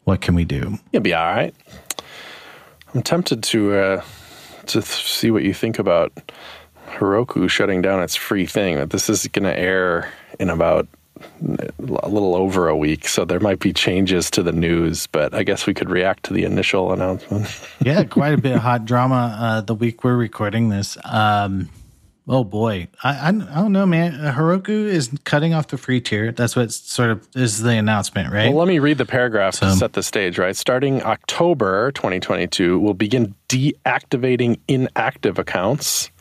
[0.04, 0.80] what can we do?
[0.92, 1.54] You'll be all right.
[2.94, 4.02] I'm tempted to uh,
[4.68, 6.14] to th- see what you think about
[6.92, 8.76] Heroku shutting down its free thing.
[8.78, 10.88] That this is going to air in about
[11.42, 15.08] a little over a week, so there might be changes to the news.
[15.08, 17.48] But I guess we could react to the initial announcement.
[17.82, 20.98] yeah, quite a bit of hot drama uh, the week we're recording this.
[21.04, 21.70] Um,
[22.28, 24.16] oh boy, I, I I don't know, man.
[24.16, 26.32] Uh, Heroku is cutting off the free tier.
[26.32, 28.50] That's what sort of is the announcement, right?
[28.50, 30.56] Well, let me read the paragraph to set the stage, right?
[30.56, 36.12] Starting October 2022, we'll begin deactivating inactive accounts.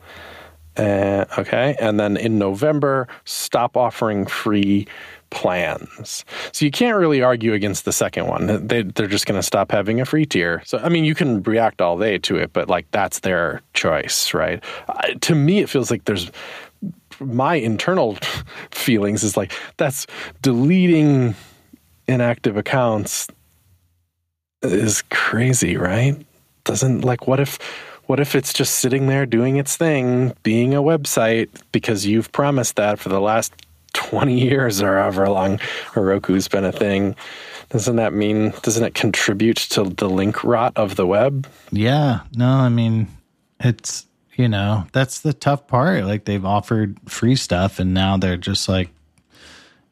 [0.77, 1.77] Uh, okay.
[1.81, 4.87] And then in November, stop offering free
[5.31, 6.25] plans.
[6.53, 8.67] So you can't really argue against the second one.
[8.67, 10.63] They, they're just going to stop having a free tier.
[10.65, 14.35] So, I mean, you can react all day to it, but like that's their choice,
[14.35, 14.63] right?
[15.23, 16.31] To me, it feels like there's
[17.21, 18.19] my internal
[18.71, 20.07] feelings is like that's
[20.43, 21.35] deleting
[22.07, 23.29] inactive accounts
[24.63, 26.17] is crazy, right?
[26.65, 27.59] Doesn't like what if
[28.07, 32.77] what if it's just sitting there doing its thing, being a website because you've promised
[32.77, 33.53] that for the last
[33.95, 35.59] 20 years or however long
[35.93, 37.17] Heroku's been a thing.
[37.71, 41.49] Doesn't that mean doesn't it contribute to the link rot of the web?
[41.73, 43.09] yeah, no, I mean,
[43.59, 46.05] it's you know that's the tough part.
[46.05, 48.91] Like they've offered free stuff, and now they're just like,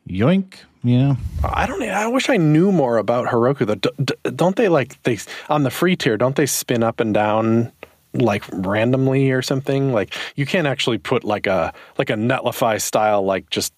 [0.09, 1.17] yoink, you know.
[1.43, 1.83] I don't.
[1.83, 3.67] I wish I knew more about Heroku.
[3.67, 4.31] Though.
[4.31, 6.17] Don't they like they on the free tier?
[6.17, 7.73] Don't they spin up and down
[8.15, 9.93] like randomly or something?
[9.93, 13.73] Like you can't actually put like a like a Netlify style like just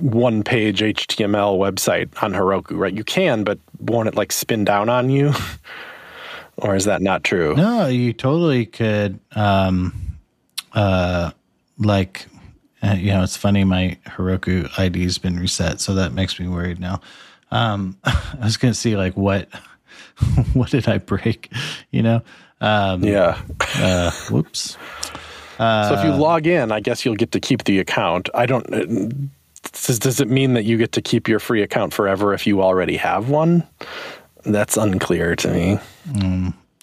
[0.00, 2.92] one page HTML website on Heroku, right?
[2.92, 5.32] You can, but won't it like spin down on you?
[6.56, 7.54] or is that not true?
[7.54, 9.18] No, you totally could.
[9.32, 9.94] Um,
[10.72, 11.30] uh,
[11.78, 12.26] like,
[12.82, 13.64] uh, you know, it's funny.
[13.64, 17.00] My Heroku ID has been reset, so that makes me worried now.
[17.50, 19.48] Um, I was gonna see like what,
[20.52, 21.50] what did I break?
[21.90, 22.22] You know,
[22.60, 23.40] um, Yeah.
[23.76, 24.76] uh, whoops.
[25.58, 28.28] So if you log in, I guess you'll get to keep the account.
[28.34, 28.64] I don't.
[28.72, 29.08] uh,
[29.72, 32.62] Does, does it mean that you get to keep your free account forever if you
[32.62, 33.64] already have one?
[34.44, 35.78] That's unclear to me.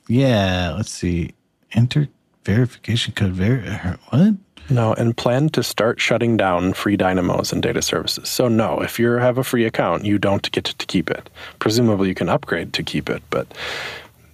[0.08, 1.32] Yeah, let's see.
[1.72, 2.08] Enter
[2.44, 3.32] verification code.
[3.34, 4.36] Ver- what?
[4.70, 8.28] No, and plan to start shutting down free dynamos and data services.
[8.30, 11.30] So no, if you have a free account, you don't get to keep it.
[11.60, 13.48] Presumably, you can upgrade to keep it, but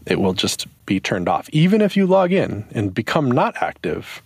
[0.05, 1.49] it will just be turned off.
[1.51, 4.21] Even if you log in and become not active,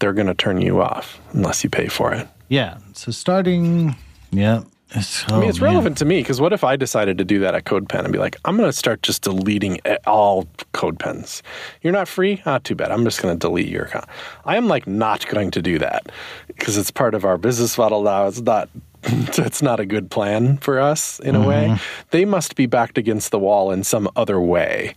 [0.00, 2.28] they're going to turn you off unless you pay for it.
[2.48, 2.76] Yeah.
[2.92, 3.96] So starting,
[4.30, 5.70] yeah, It's, I mean, oh, it's man.
[5.70, 8.18] relevant to me because what if I decided to do that at CodePen and be
[8.18, 11.40] like, I'm going to start just deleting all CodePens.
[11.80, 12.42] You're not free?
[12.44, 12.90] Ah, too bad.
[12.90, 14.04] I'm just going to delete your account.
[14.44, 16.12] I am like not going to do that
[16.48, 18.26] because it's part of our business model now.
[18.26, 18.68] It's not.
[19.38, 21.68] It's not a good plan for us in a way.
[21.68, 22.08] Mm-hmm.
[22.10, 24.94] They must be backed against the wall in some other way,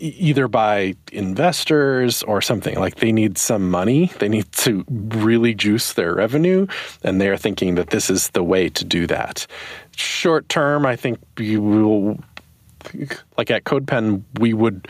[0.00, 2.78] either by investors or something.
[2.78, 4.10] Like they need some money.
[4.18, 6.66] They need to really juice their revenue,
[7.02, 9.46] and they're thinking that this is the way to do that.
[9.96, 12.18] Short term, I think you will.
[13.36, 14.88] Like at CodePen, we would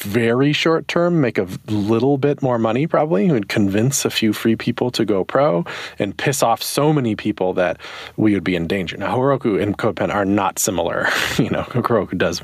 [0.00, 3.30] very short term make a little bit more money probably.
[3.30, 5.64] Would convince a few free people to go pro
[5.98, 7.78] and piss off so many people that
[8.16, 8.96] we would be in danger.
[8.96, 11.08] Now, Heroku and CodePen are not similar.
[11.38, 12.40] You know, Heroku does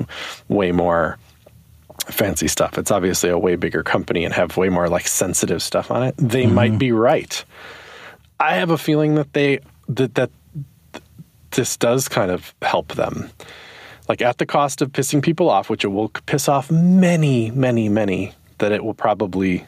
[0.49, 1.17] way more
[2.05, 2.77] fancy stuff.
[2.77, 6.15] It's obviously a way bigger company and have way more like sensitive stuff on it.
[6.17, 6.55] They mm-hmm.
[6.55, 7.43] might be right.
[8.39, 10.29] I have a feeling that they that that
[11.51, 13.29] this does kind of help them.
[14.09, 17.87] Like at the cost of pissing people off, which it will piss off many, many,
[17.89, 19.65] many, that it will probably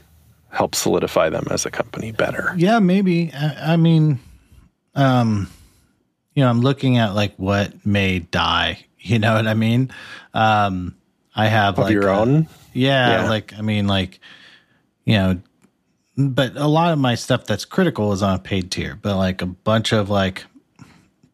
[0.49, 2.53] help solidify them as a company better.
[2.57, 3.31] Yeah, maybe.
[3.33, 4.19] I, I mean,
[4.95, 5.49] um,
[6.33, 8.85] you know, I'm looking at like what may die.
[9.05, 9.91] You know what I mean?
[10.33, 10.95] Um,
[11.35, 12.47] I have Of like your a- own?
[12.73, 13.29] Yeah, Yeah.
[13.29, 14.19] like I mean, like
[15.03, 15.39] you know,
[16.17, 18.97] but a lot of my stuff that's critical is on a paid tier.
[18.99, 20.43] But like a bunch of like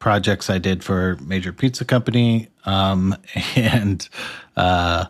[0.02, 3.16] projects I did for major pizza company, um,
[3.56, 4.08] and
[4.58, 5.06] uh,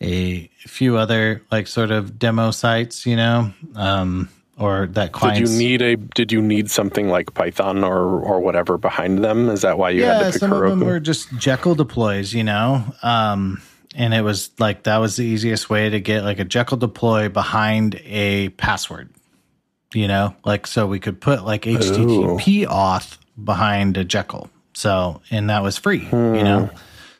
[0.00, 5.50] a few other like sort of demo sites, you know, um, or that clients.
[5.50, 9.50] Did you need a did you need something like Python or or whatever behind them?
[9.50, 12.44] Is that why you had to pick some of them were just Jekyll deploys, you
[12.44, 12.82] know.
[13.02, 13.60] Um,
[13.94, 17.28] and it was like that was the easiest way to get like a Jekyll deploy
[17.28, 19.10] behind a password,
[19.92, 24.50] you know, like so we could put like HTTP auth behind a Jekyll.
[24.74, 26.70] So and that was free, you know.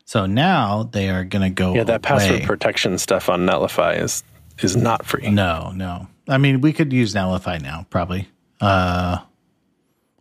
[0.04, 1.70] So now they are going to go.
[1.70, 1.76] Hmm.
[1.76, 4.22] yeah, that password protection stuff on Netlify is
[4.60, 5.30] is not free.
[5.30, 6.06] No, no.
[6.28, 8.28] I mean, we could use Netlify now, probably.
[8.60, 9.18] Uh,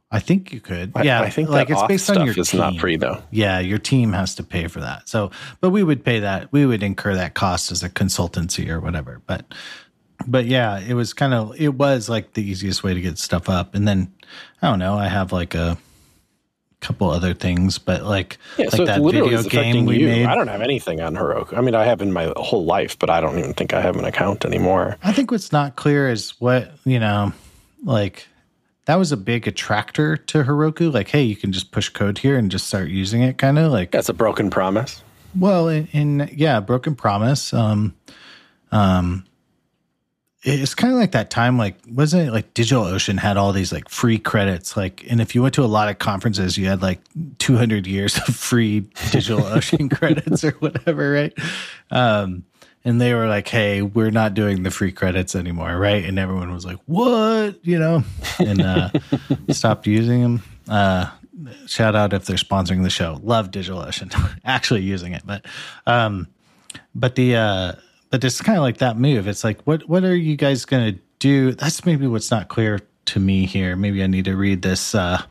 [0.10, 0.94] I think you could.
[0.96, 3.22] I- yeah, I think like that it's based on your is not free though.
[3.30, 5.10] Yeah, your team has to pay for that.
[5.10, 6.52] So, but we would pay that.
[6.52, 9.22] We would incur that cost as a consultancy or whatever.
[9.28, 9.54] But,
[10.26, 13.50] but yeah, it was kind of it was like the easiest way to get stuff
[13.50, 13.76] up.
[13.76, 14.12] And then
[14.62, 14.98] I don't know.
[14.98, 15.78] I have like a
[16.80, 20.08] couple other things, but like Yeah, like so that video game we you.
[20.08, 20.26] made.
[20.28, 21.58] I don't have anything on Heroku.
[21.58, 23.96] I mean, I have in my whole life, but I don't even think I have
[23.96, 24.98] an account anymore.
[25.04, 27.34] I think what's not clear is what, you know,
[27.84, 28.28] like
[28.86, 30.94] that was a big attractor to Heroku.
[30.94, 33.72] Like, hey, you can just push code here and just start using it, kind of
[33.72, 35.02] like, That's a broken promise.
[35.38, 37.54] well, in, in yeah, Broken Promise.
[37.54, 37.96] Um,
[38.72, 39.26] um,
[40.44, 43.90] it's kind of like that time, like, wasn't it like DigitalOcean had all these like
[43.90, 44.78] free credits?
[44.78, 47.00] Like, and if you went to a lot of conferences, you had like
[47.40, 51.34] 200 years of free DigitalOcean credits or whatever, right?
[51.92, 52.44] Um,
[52.86, 56.54] and they were like, "Hey, we're not doing the free credits anymore, right?" And everyone
[56.54, 58.04] was like, "What?" You know,
[58.40, 58.92] and uh,
[59.50, 60.44] stopped using them.
[60.70, 61.10] Uh,
[61.66, 63.20] shout out if they're sponsoring the show.
[63.24, 65.46] Love DigitalOcean, actually using it, but
[65.86, 66.28] um,
[66.96, 67.72] but the uh,
[68.10, 69.28] but it's kind of like that move.
[69.28, 71.54] It's like, what what are you guys gonna do?
[71.54, 73.76] That's maybe what's not clear to me here.
[73.76, 75.22] Maybe I need to read this uh,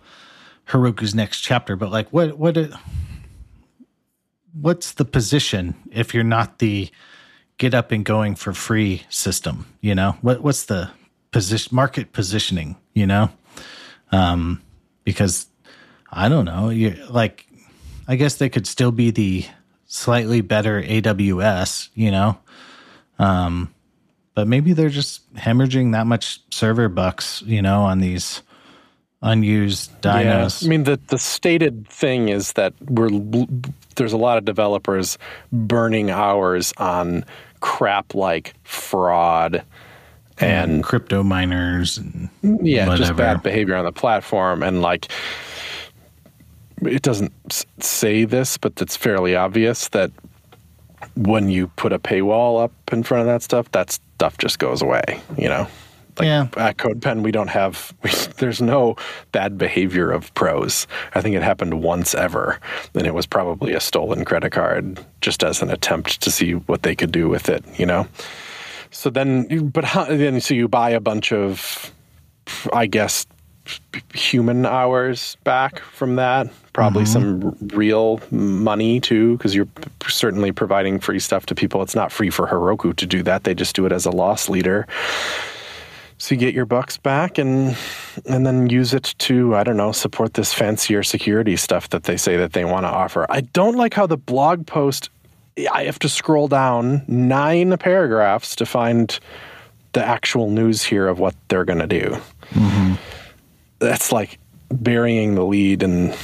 [0.67, 1.77] Heroku's next chapter.
[1.77, 2.57] But like, what what
[4.61, 6.91] what's the position if you're not the
[7.59, 9.67] get up and going for free system?
[9.81, 10.91] You know, what what's the
[11.31, 12.77] position market positioning?
[12.95, 13.31] You know,
[14.13, 14.63] um,
[15.05, 15.47] because
[16.11, 16.71] I don't know.
[16.71, 17.47] You like,
[18.09, 19.47] I guess they could still be the
[19.87, 21.91] slightly better AWS.
[21.95, 22.39] You know,
[23.19, 23.73] um,
[24.35, 27.43] but maybe they're just hemorrhaging that much server bucks.
[27.43, 28.43] You know, on these
[29.23, 30.65] unused dynos.
[30.65, 33.11] I mean, the the stated thing is that we're
[33.97, 35.19] there's a lot of developers
[35.53, 37.25] burning hours on
[37.61, 39.63] crap like fraud
[40.39, 42.29] and and crypto miners and
[42.63, 45.11] yeah, just bad behavior on the platform and like
[46.83, 47.33] it doesn't
[47.81, 50.11] say this, but it's fairly obvious that
[51.15, 54.83] when you put a paywall up in front of that stuff, that stuff just goes
[54.83, 55.21] away.
[55.37, 55.67] You know,
[56.19, 56.49] like Yeah.
[56.57, 58.97] at CodePen, we don't have we, there's no
[59.33, 60.87] bad behavior of pros.
[61.15, 62.59] I think it happened once ever,
[62.95, 66.83] and it was probably a stolen credit card, just as an attempt to see what
[66.83, 67.65] they could do with it.
[67.79, 68.07] You know.
[68.91, 71.93] So then, but how, then so you buy a bunch of,
[72.73, 73.27] I guess,
[74.15, 76.49] human hours back from that.
[76.73, 79.69] Probably some real money too, because you're
[80.07, 81.83] certainly providing free stuff to people.
[81.83, 83.45] It's not free for Heroku to do that.
[83.45, 84.87] They just do it as a loss leader.
[86.19, 87.77] So you get your bucks back, and
[88.25, 92.17] and then use it to I don't know support this fancier security stuff that they
[92.17, 93.27] say that they want to offer.
[93.31, 95.11] I don't like how the blog post.
[95.73, 99.19] I have to scroll down nine paragraphs to find
[99.93, 102.17] the actual news here of what they're going to do.
[102.51, 102.95] Mm-hmm.
[103.79, 104.39] That's like
[104.71, 106.15] burying the lead and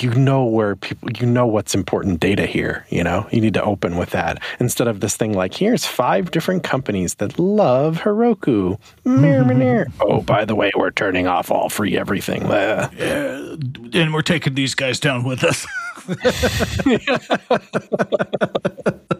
[0.00, 3.26] you know where people you know what's important data here you know?
[3.32, 4.40] You need to open with that.
[4.60, 8.78] Instead of this thing like here's five different companies that love heroku.
[10.00, 12.46] Oh by the way we're turning off all free everything.
[13.94, 15.66] And we're taking these guys down with us.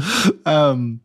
[0.46, 1.00] Um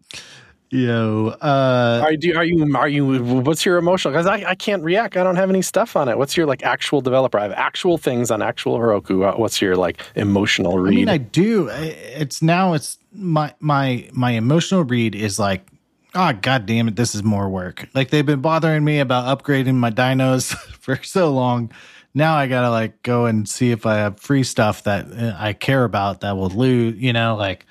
[0.76, 3.24] Yo, uh, are you are you are you?
[3.24, 4.14] What's your emotional?
[4.14, 5.16] Because I, I can't react.
[5.16, 6.18] I don't have any stuff on it.
[6.18, 7.40] What's your like actual developer?
[7.40, 9.26] I have actual things on actual Heroku.
[9.26, 10.94] Uh, what's your like emotional read?
[10.94, 11.70] I mean, I do.
[11.70, 12.74] It's now.
[12.74, 15.66] It's my my my emotional read is like,
[16.14, 17.88] oh god damn it, this is more work.
[17.94, 21.72] Like they've been bothering me about upgrading my dynos for so long.
[22.14, 25.54] Now I gotta like go and see if I have free stuff that uh, I
[25.54, 26.98] care about that will lose.
[26.98, 27.66] You know, like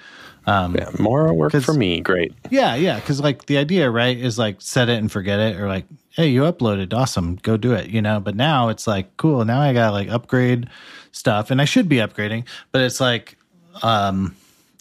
[0.47, 2.01] um, yeah, more work for me.
[2.01, 2.35] Great.
[2.51, 2.97] Yeah, yeah.
[3.01, 6.29] Because like the idea, right, is like set it and forget it, or like, hey,
[6.29, 7.91] you uploaded, awesome, go do it.
[7.91, 8.21] You know.
[8.21, 9.45] But now it's like, cool.
[9.45, 10.69] Now I got like upgrade
[11.13, 13.39] stuff, and I should be upgrading, but it's like,
[13.83, 14.37] um,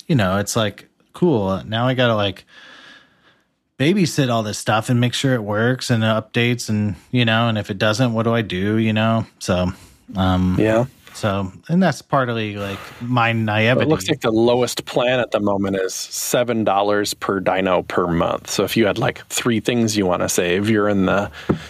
[0.07, 1.63] you know, it's like cool.
[1.63, 2.45] Now I got to like
[3.79, 7.57] babysit all this stuff and make sure it works and updates, and you know, and
[7.57, 8.77] if it doesn't, what do I do?
[8.77, 9.25] You know.
[9.39, 9.71] So,
[10.15, 10.85] um, yeah.
[11.13, 13.85] So, and that's partly like my naivety.
[13.85, 18.07] It looks like the lowest plan at the moment is seven dollars per dyno per
[18.07, 18.49] month.
[18.49, 21.29] So if you had like three things you want to save, you're in the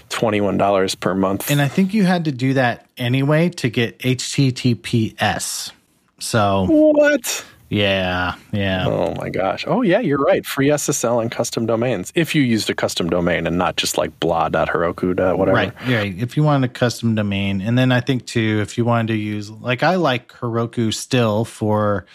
[0.09, 1.51] twenty-one dollars per month.
[1.51, 5.71] And I think you had to do that anyway to get HTTPS.
[6.19, 7.45] So what?
[7.73, 8.87] Yeah, yeah.
[8.87, 9.65] Oh my gosh.
[9.67, 10.45] Oh yeah, you're right.
[10.45, 12.11] Free SSL and custom domains.
[12.13, 15.35] If you used a custom domain and not just like blah.heroku.
[15.35, 15.55] whatever.
[15.55, 15.73] Right.
[15.87, 16.03] Yeah.
[16.03, 17.61] If you wanted a custom domain.
[17.61, 21.45] And then I think too, if you wanted to use like I like Heroku still
[21.45, 22.05] for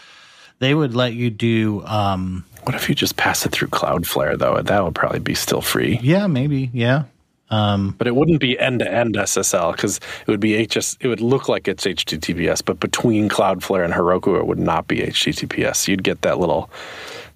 [0.61, 4.63] they would let you do um what if you just pass it through Cloudflare though?
[4.63, 5.99] That would probably be still free.
[6.03, 6.71] Yeah, maybe.
[6.73, 7.05] Yeah.
[7.51, 10.97] Um, but it wouldn't be end to end SSL because it would be HS.
[11.01, 15.01] It would look like it's HTTPS, but between Cloudflare and Heroku, it would not be
[15.01, 15.89] HTTPS.
[15.89, 16.71] You'd get that little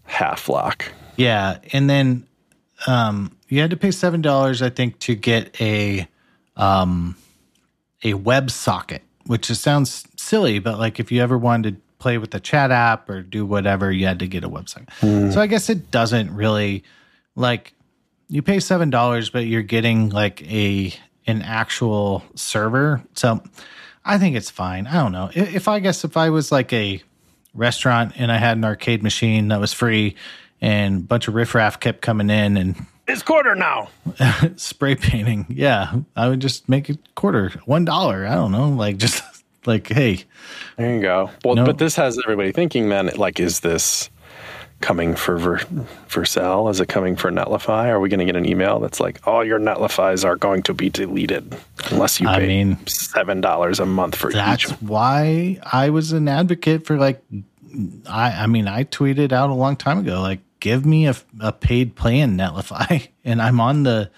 [0.05, 0.93] half lock.
[1.17, 2.27] Yeah, and then
[2.87, 6.07] um, you had to pay seven dollars, I think, to get a
[6.57, 7.17] um,
[8.05, 12.19] a web socket, which just sounds silly, but like if you ever wanted to play
[12.19, 14.87] with the chat app or do whatever, you had to get a website.
[15.01, 15.33] Mm.
[15.33, 16.83] So I guess it doesn't really
[17.37, 17.73] like
[18.33, 20.93] you pay seven dollars, but you're getting like a
[21.27, 23.03] an actual server.
[23.15, 23.43] So
[24.07, 24.87] I think it's fine.
[24.87, 25.31] I don't know.
[25.35, 27.03] If I guess if I was like a
[27.55, 30.17] restaurant and I had an arcade machine that was free
[30.63, 33.91] and a bunch of riffraff kept coming in and it's quarter now.
[34.57, 35.45] spray painting.
[35.51, 35.93] Yeah.
[36.17, 38.27] I would just make it quarter, one dollar.
[38.27, 38.71] I don't know.
[38.71, 39.23] Like just
[39.67, 40.25] like, hey.
[40.79, 41.31] There you go.
[41.45, 41.67] Well, no.
[41.67, 44.09] but this has everybody thinking then, like, is this
[44.83, 45.59] coming for Ver,
[46.09, 46.71] Vercel?
[46.71, 47.87] Is it coming for Netlify?
[47.87, 50.75] Are we going to get an email that's like, all your Netlifies are going to
[50.75, 51.57] be deleted
[51.91, 54.69] unless you pay mean, seven dollars a month for that's each?
[54.69, 57.23] That's why I was an advocate for like,
[58.07, 61.53] I I mean, I tweeted out a long time ago, like, give me a, a
[61.53, 64.11] paid plan Netlify, and I'm on the,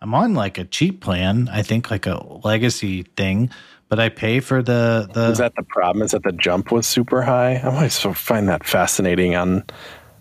[0.00, 1.48] I'm on like a cheap plan.
[1.52, 3.50] I think like a legacy thing
[3.88, 5.30] but I pay for the the.
[5.30, 6.02] Is that the problem?
[6.02, 7.56] Is that the jump was super high?
[7.56, 9.64] I always find that fascinating on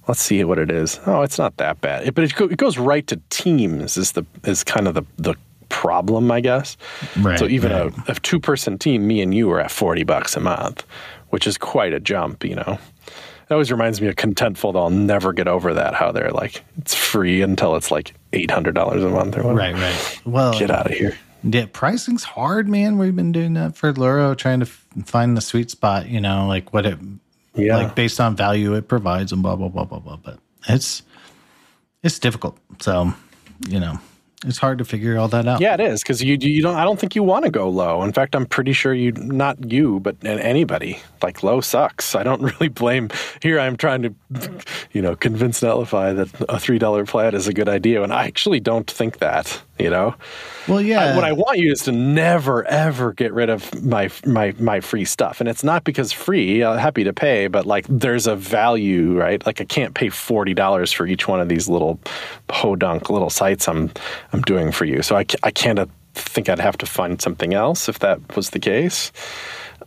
[0.08, 1.00] Let's see what it is.
[1.06, 2.08] Oh, it's not that bad.
[2.08, 3.98] It, but it, it, goes right to teams.
[3.98, 5.36] Is the is kind of the the
[5.70, 6.78] problem, I guess.
[7.18, 7.40] Right.
[7.40, 7.94] So even right.
[8.08, 10.86] a, a two person team, me and you are at forty bucks a month,
[11.30, 12.44] which is quite a jump.
[12.44, 14.74] You know, it always reminds me of Contentful.
[14.74, 15.96] that I'll never get over that.
[15.96, 19.58] How they're like it's free until it's like eight hundred dollars a month or whatever.
[19.58, 19.74] Right.
[19.74, 20.22] Right.
[20.26, 21.18] Well, get out of here.
[21.44, 22.98] Yeah, pricing's hard, man.
[22.98, 26.08] We've been doing that for Luro, trying to f- find the sweet spot.
[26.10, 26.98] You know, like what it
[27.56, 27.78] yeah.
[27.78, 30.18] like based on value it provides and blah blah blah blah blah.
[30.18, 31.04] But it's
[32.04, 32.58] it's difficult.
[32.80, 33.14] So
[33.68, 34.00] you know,
[34.46, 35.60] it's hard to figure all that out.
[35.62, 36.76] Yeah, it is because you you don't.
[36.76, 38.04] I don't think you want to go low.
[38.04, 42.16] In fact, I'm pretty sure you, not you, but anybody, like low sucks.
[42.16, 43.10] I don't really blame.
[43.42, 44.14] Here, I'm trying to,
[44.92, 48.26] you know, convince Netlify that a three dollar plan is a good idea, and I
[48.26, 49.62] actually don't think that.
[49.78, 50.16] You know,
[50.70, 51.12] well, yeah.
[51.12, 54.80] I, what I want you is to never ever get rid of my my my
[54.80, 56.64] free stuff, and it's not because free.
[56.64, 59.46] I'm happy to pay, but like there's a value, right?
[59.46, 62.00] Like I can't pay forty dollars for each one of these little
[62.48, 63.92] podunk little sites I'm
[64.32, 65.02] I'm doing for you.
[65.02, 68.52] So I I can't uh, think I'd have to find something else if that was
[68.52, 69.12] the case.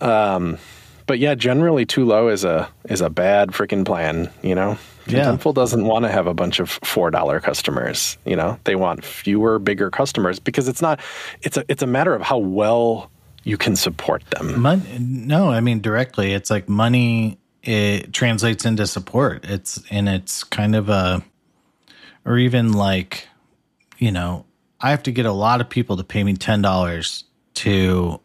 [0.02, 0.58] Um,
[1.06, 4.30] but yeah, generally too low is a is a bad freaking plan.
[4.42, 4.78] You know,
[5.08, 5.24] Yeah.
[5.24, 8.18] Contentful doesn't want to have a bunch of four dollar customers.
[8.24, 11.00] You know, they want fewer, bigger customers because it's not.
[11.42, 13.10] It's a it's a matter of how well
[13.44, 14.60] you can support them.
[14.60, 16.32] Mon- no, I mean directly.
[16.32, 17.38] It's like money.
[17.62, 19.44] It translates into support.
[19.44, 21.22] It's and it's kind of a,
[22.24, 23.28] or even like,
[23.98, 24.44] you know,
[24.80, 28.20] I have to get a lot of people to pay me ten dollars to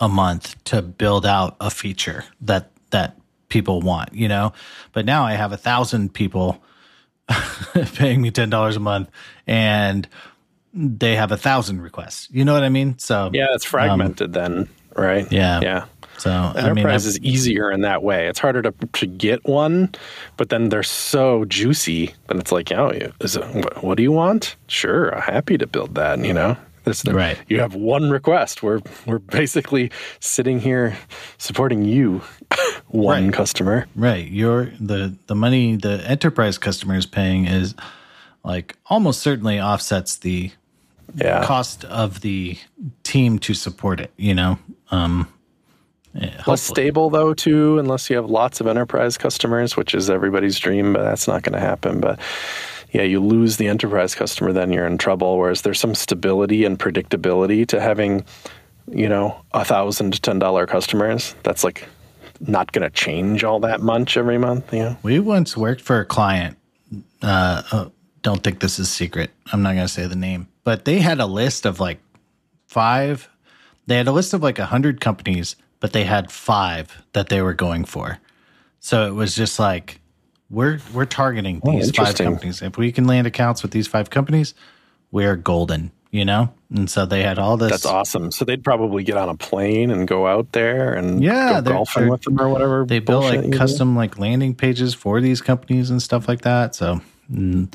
[0.00, 3.19] a month to build out a feature that that
[3.50, 4.14] people want.
[4.14, 4.54] You know,
[4.92, 6.62] but now I have a thousand people
[7.94, 9.10] paying me ten dollars a month,
[9.46, 10.08] and
[10.72, 12.28] they have a thousand requests.
[12.30, 12.98] You know what I mean?
[12.98, 15.22] So Yeah, it's fragmented then, right?
[15.24, 15.60] Um, Yeah.
[15.60, 15.84] yeah.
[16.18, 18.28] So Enterprise I've- is easier in that way.
[18.28, 19.90] It's harder to to get one,
[20.36, 22.14] but then they're so juicy.
[22.28, 24.56] Then it's like, oh, is it, what, what do you want?
[24.66, 26.18] Sure, I'm happy to build that.
[26.24, 27.38] You know, the- Right.
[27.48, 28.62] You have one request.
[28.62, 29.90] We're we're basically
[30.20, 30.96] sitting here
[31.38, 32.20] supporting you,
[32.88, 33.32] one Right.
[33.32, 33.86] customer.
[33.94, 34.26] Right.
[34.28, 37.74] Your the the money the enterprise customer is paying is
[38.44, 40.50] like almost certainly offsets the
[41.14, 41.44] Yeah.
[41.44, 42.58] cost of the
[43.02, 44.58] team to support it, you know.
[44.90, 45.28] Um
[46.20, 50.58] eh, Less stable though too, unless you have lots of enterprise customers, which is everybody's
[50.58, 52.00] dream, but that's not going to happen.
[52.00, 52.18] But
[52.92, 55.38] yeah, you lose the enterprise customer, then you're in trouble.
[55.38, 58.24] Whereas there's some stability and predictability to having,
[58.90, 61.36] you know, a thousand to ten dollar customers.
[61.44, 61.86] That's like
[62.40, 64.72] not going to change all that much every month.
[64.72, 66.56] You know, We once worked for a client.
[67.22, 67.88] Uh, uh,
[68.22, 69.30] don't think this is secret.
[69.52, 71.98] I'm not going to say the name, but they had a list of like
[72.66, 73.28] five.
[73.86, 77.42] They had a list of like a hundred companies, but they had five that they
[77.42, 78.18] were going for.
[78.80, 80.00] So it was just like
[80.48, 82.62] we're we're targeting these five companies.
[82.62, 84.54] If we can land accounts with these five companies,
[85.10, 85.92] we're golden.
[86.12, 87.70] You know, and so they had all this.
[87.70, 88.32] that's awesome.
[88.32, 91.74] So they'd probably get on a plane and go out there and Yeah, go they're-
[91.74, 92.84] golfing with them or whatever.
[92.84, 93.56] they built like do.
[93.56, 96.74] custom like landing pages for these companies and stuff like that.
[96.74, 97.00] So,
[97.32, 97.72] mm,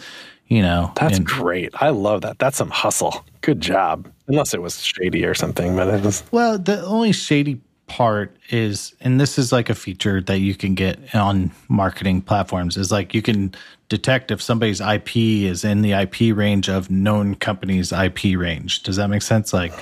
[0.47, 1.73] you know, That's and- great.
[1.81, 2.38] I love that.
[2.38, 3.23] That's some hustle.
[3.39, 4.09] Good job.
[4.27, 8.95] Unless it was shady or something, but it was well, the only shady part is,
[9.01, 13.13] and this is like a feature that you can get on marketing platforms, is like
[13.13, 13.53] you can
[13.89, 18.83] detect if somebody's IP is in the IP range of known companies' IP range.
[18.83, 19.53] Does that make sense?
[19.53, 19.73] Like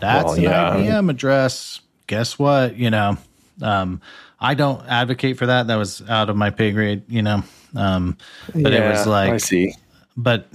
[0.00, 0.74] that's Well, an yeah.
[0.74, 1.80] IBM address.
[2.06, 2.76] Guess what?
[2.76, 3.16] You know,
[3.62, 4.00] um,
[4.40, 5.68] I don't advocate for that.
[5.68, 7.02] That was out of my pay grade.
[7.08, 7.42] You know,
[7.74, 8.18] um,
[8.54, 9.74] but it was like I see.
[10.16, 10.46] but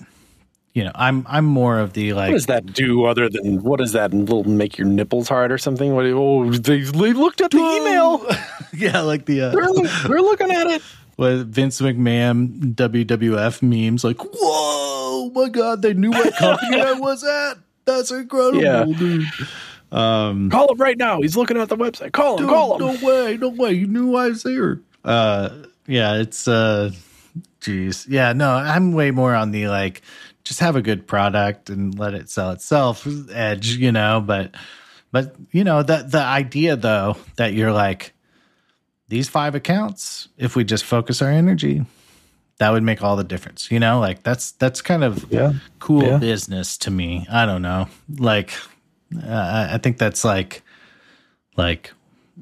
[0.80, 3.80] you know, I'm I'm more of the like What does that do other than what
[3.80, 5.94] does that little make your nipples hard or something?
[5.94, 6.06] What?
[6.06, 8.26] Oh, they, they looked at the email.
[8.74, 9.74] yeah, like the uh, They're,
[10.08, 10.82] they're looking at it.
[11.18, 17.24] with Vince McMahon WWF memes, like, whoa, my God, they knew what company I was
[17.26, 17.58] at.
[17.86, 18.86] That's incredible, Yeah.
[18.86, 19.26] dude.
[19.92, 21.20] Call him right now.
[21.22, 22.12] He's looking at the website.
[22.14, 22.44] Call him.
[22.46, 23.02] Dude, call him.
[23.02, 23.72] No way, no way.
[23.74, 24.80] You knew I was there.
[25.04, 25.50] Uh,
[25.88, 26.92] yeah, it's uh,
[27.62, 30.02] geez, yeah, no, I'm way more on the like,
[30.44, 34.22] just have a good product and let it sell itself edge, you know.
[34.26, 34.56] But,
[35.12, 38.14] but you know, the the idea though that you're like,
[39.08, 41.86] these five accounts, if we just focus our energy,
[42.60, 43.72] that would make all the difference.
[43.72, 45.54] You know, like that's that's kind of Yeah.
[45.80, 46.18] cool Yeah.
[46.18, 47.26] business to me.
[47.32, 47.88] I don't know.
[48.18, 48.54] Like,
[49.16, 50.62] uh, I think that's like,
[51.58, 51.92] like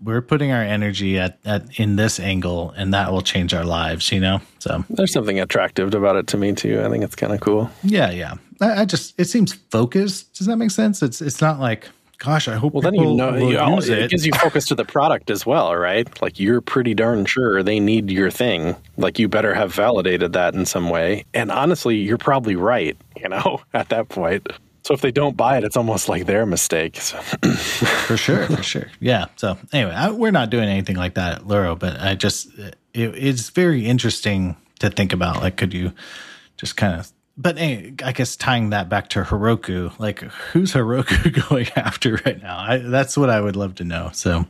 [0.04, 4.12] we're putting our energy at, at in this angle, and that will change our lives.
[4.12, 4.42] You know.
[4.60, 6.82] So There's something attractive about it to me too.
[6.84, 7.70] I think it's kind of cool.
[7.84, 8.36] yeah, yeah.
[8.62, 10.34] I, I just it seems focused.
[10.34, 11.02] Does that make sense?
[11.02, 11.88] It's it's not like,
[12.18, 12.74] gosh, I hope.
[12.74, 14.12] Well, then you know you, use it it.
[14.12, 16.22] gives you focus to the product as well, right?
[16.22, 18.76] Like you're pretty darn sure they need your thing.
[18.98, 21.26] Like you better have validated that in some way.
[21.34, 22.98] And honestly, you're probably right.
[23.16, 24.48] You know, at that point.
[24.88, 26.96] So if they don't buy it, it's almost like their mistake.
[27.02, 27.18] So-
[28.08, 28.88] for sure, for sure.
[29.02, 29.26] Yeah.
[29.36, 32.78] So anyway, I, we're not doing anything like that at Luro, but I just it,
[32.94, 35.42] it's very interesting to think about.
[35.42, 35.92] Like, could you
[36.56, 37.12] just kind of?
[37.36, 42.42] But anyway, I guess tying that back to Heroku, like who's Heroku going after right
[42.42, 42.58] now?
[42.58, 44.12] I, that's what I would love to know.
[44.14, 44.46] So,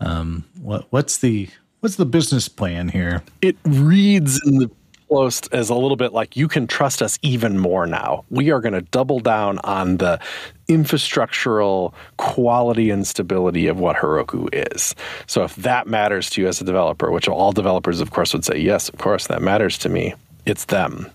[0.00, 1.48] um, what what's the
[1.78, 3.22] what's the business plan here?
[3.42, 4.70] it reads in the
[5.08, 8.24] post as a little bit like you can trust us even more now.
[8.30, 10.20] We are going to double down on the
[10.68, 14.94] infrastructural quality and stability of what Heroku is.
[15.26, 18.44] So if that matters to you as a developer, which all developers of course would
[18.44, 21.10] say, yes, of course that matters to me, it's them.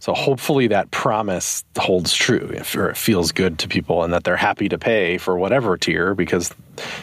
[0.00, 4.36] So hopefully that promise holds true, or it feels good to people, and that they're
[4.36, 6.54] happy to pay for whatever tier because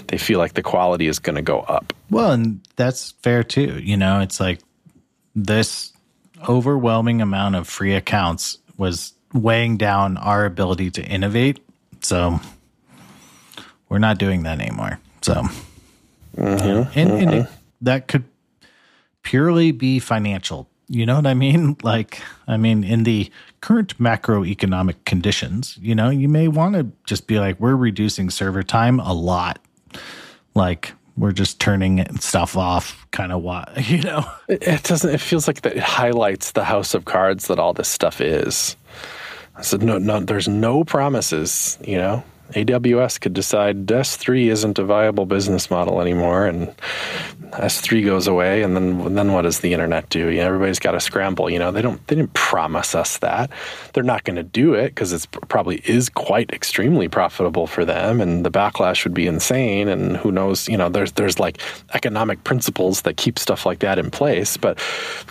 [0.07, 1.91] they feel like the quality is going to go up.
[2.09, 3.79] Well, and that's fair too.
[3.83, 4.61] You know, it's like
[5.35, 5.91] this
[6.47, 11.59] overwhelming amount of free accounts was weighing down our ability to innovate.
[12.01, 12.39] So
[13.89, 14.99] we're not doing that anymore.
[15.21, 15.43] So,
[16.37, 16.99] mm-hmm.
[16.99, 17.53] and, and it, mm-hmm.
[17.81, 18.23] that could
[19.23, 21.75] purely be financial You know what I mean?
[21.83, 23.31] Like, I mean, in the
[23.61, 28.63] current macroeconomic conditions, you know, you may want to just be like, we're reducing server
[28.63, 29.59] time a lot.
[30.53, 34.25] Like, we're just turning stuff off, kind of what, you know?
[34.47, 37.87] It, doesn't, it feels like that it highlights the house of cards that all this
[37.87, 38.75] stuff is.
[39.55, 42.23] I said, no, no, there's no promises, you know?
[42.51, 46.67] AWS could decide S3 isn't a viable business model anymore, and
[47.51, 50.29] S3 goes away, and then then what does the internet do?
[50.29, 51.49] You know, everybody's got to scramble.
[51.49, 53.49] You know, they don't they didn't promise us that.
[53.93, 58.21] They're not going to do it because it's probably is quite extremely profitable for them,
[58.21, 59.87] and the backlash would be insane.
[59.87, 60.67] And who knows?
[60.67, 61.59] You know, there's there's like
[61.93, 64.77] economic principles that keep stuff like that in place, but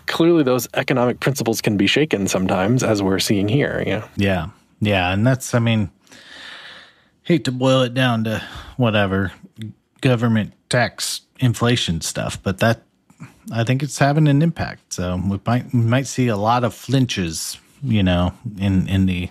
[0.06, 3.82] clearly those economic principles can be shaken sometimes, as we're seeing here.
[3.86, 4.08] You know?
[4.16, 4.48] Yeah,
[4.80, 5.90] yeah, and that's I mean
[7.25, 8.43] hate to boil it down to
[8.77, 9.33] whatever
[10.01, 12.83] government tax inflation stuff, but that
[13.53, 14.93] I think it's having an impact.
[14.93, 19.29] So we might we might see a lot of flinches, you know, in in the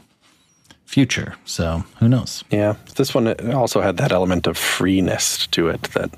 [0.85, 1.35] future.
[1.45, 2.43] So who knows?
[2.51, 6.11] Yeah, this one also had that element of freeness to it that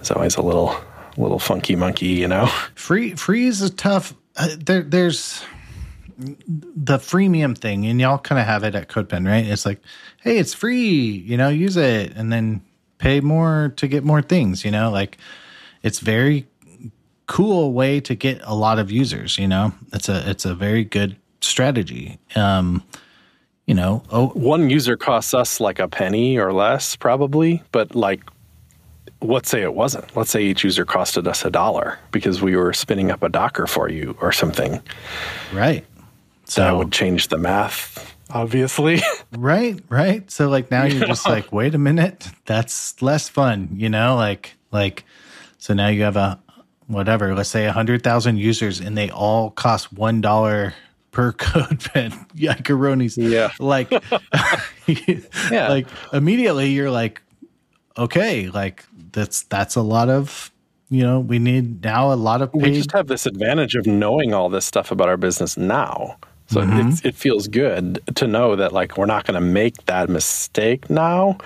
[0.00, 0.76] is always a little
[1.16, 2.46] little funky monkey, you know.
[2.74, 4.14] Free free is a tough.
[4.36, 5.44] Uh, there there's
[6.18, 9.44] the freemium thing, and y'all kind of have it at CodePen, right?
[9.44, 9.80] It's like,
[10.22, 12.62] hey, it's free, you know, use it, and then
[12.98, 15.18] pay more to get more things, you know, like
[15.82, 16.46] it's very
[17.26, 19.72] cool way to get a lot of users, you know.
[19.92, 22.18] It's a it's a very good strategy.
[22.34, 22.82] Um,
[23.66, 28.20] you know, oh, one user costs us like a penny or less, probably, but like
[29.22, 30.14] let's say it wasn't.
[30.16, 33.66] Let's say each user costed us a dollar because we were spinning up a Docker
[33.66, 34.80] for you or something.
[35.52, 35.84] Right.
[36.44, 39.00] So that would change the math, obviously.
[39.38, 40.30] right, right.
[40.30, 44.16] So like now you're just like, wait a minute, that's less fun, you know?
[44.16, 45.04] Like like
[45.58, 46.40] so now you have a
[46.86, 50.74] whatever, let's say a hundred thousand users and they all cost one dollar
[51.10, 52.30] per CodePen.
[52.34, 53.16] Yikaronis.
[53.16, 53.50] Yeah.
[53.58, 53.90] Like
[55.50, 55.68] yeah.
[55.68, 57.22] like immediately you're like,
[57.96, 60.50] okay, like that's that's a lot of
[60.90, 62.62] you know, we need now a lot of paid.
[62.62, 66.16] We just have this advantage of knowing all this stuff about our business now.
[66.48, 67.06] So mm-hmm.
[67.06, 71.38] it feels good to know that like we're not going to make that mistake now.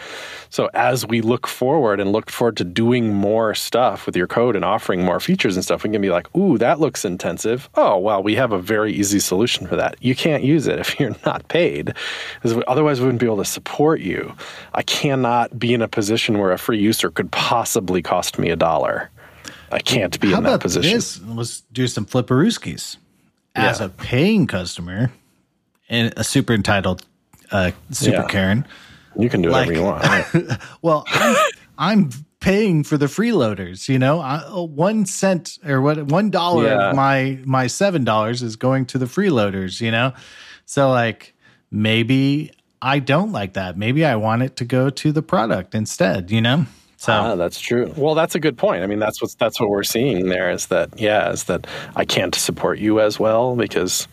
[0.51, 4.57] So as we look forward and look forward to doing more stuff with your code
[4.57, 7.96] and offering more features and stuff, we can be like, "Ooh, that looks intensive." Oh,
[7.96, 9.96] well, we have a very easy solution for that.
[10.01, 11.94] You can't use it if you're not paid,
[12.42, 14.34] because otherwise we wouldn't be able to support you.
[14.74, 18.57] I cannot be in a position where a free user could possibly cost me a
[18.57, 19.11] dollar.
[19.70, 20.94] I can't be How in that position.
[20.94, 21.20] This?
[21.22, 22.96] Let's do some flipperooskies
[23.59, 23.86] as yeah.
[23.86, 25.12] a paying customer
[25.88, 27.04] and a super entitled
[27.50, 28.26] uh, super yeah.
[28.26, 28.66] Karen.
[29.16, 30.04] You can do whatever you want.
[30.82, 31.36] well, I'm,
[31.78, 33.88] I'm, paying for the freeloaders.
[33.88, 36.90] You know, I, uh, one cent or what one dollar yeah.
[36.90, 39.80] of my my seven dollars is going to the freeloaders.
[39.80, 40.12] You know,
[40.64, 41.34] so like
[41.70, 43.76] maybe I don't like that.
[43.76, 46.30] Maybe I want it to go to the product instead.
[46.30, 46.66] You know.
[46.99, 47.92] So ah, that's true.
[47.96, 48.82] Well, that's a good point.
[48.82, 52.05] I mean, that's what that's what we're seeing there is that yeah, is that I
[52.05, 54.09] can't support you as well because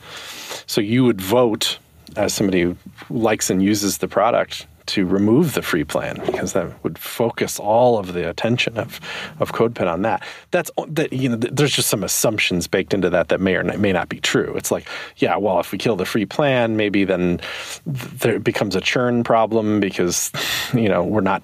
[0.67, 1.79] so you would vote
[2.15, 2.77] as somebody who
[3.09, 7.97] likes and uses the product to remove the free plan because that would focus all
[7.97, 8.99] of the attention of
[9.39, 10.23] of CodePen on that.
[10.51, 13.91] That's that you know there's just some assumptions baked into that that may or may
[13.91, 14.53] not be true.
[14.55, 17.39] It's like yeah, well if we kill the free plan, maybe then
[17.85, 20.31] there becomes a churn problem because
[20.73, 21.41] you know we're not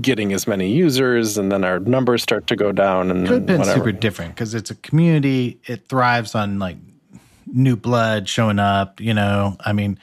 [0.00, 3.92] getting as many users and then our numbers start to go down and CodePen's super
[3.92, 5.58] different because it's a community.
[5.64, 6.76] It thrives on like
[7.46, 9.00] new blood showing up.
[9.00, 9.98] You know, I mean,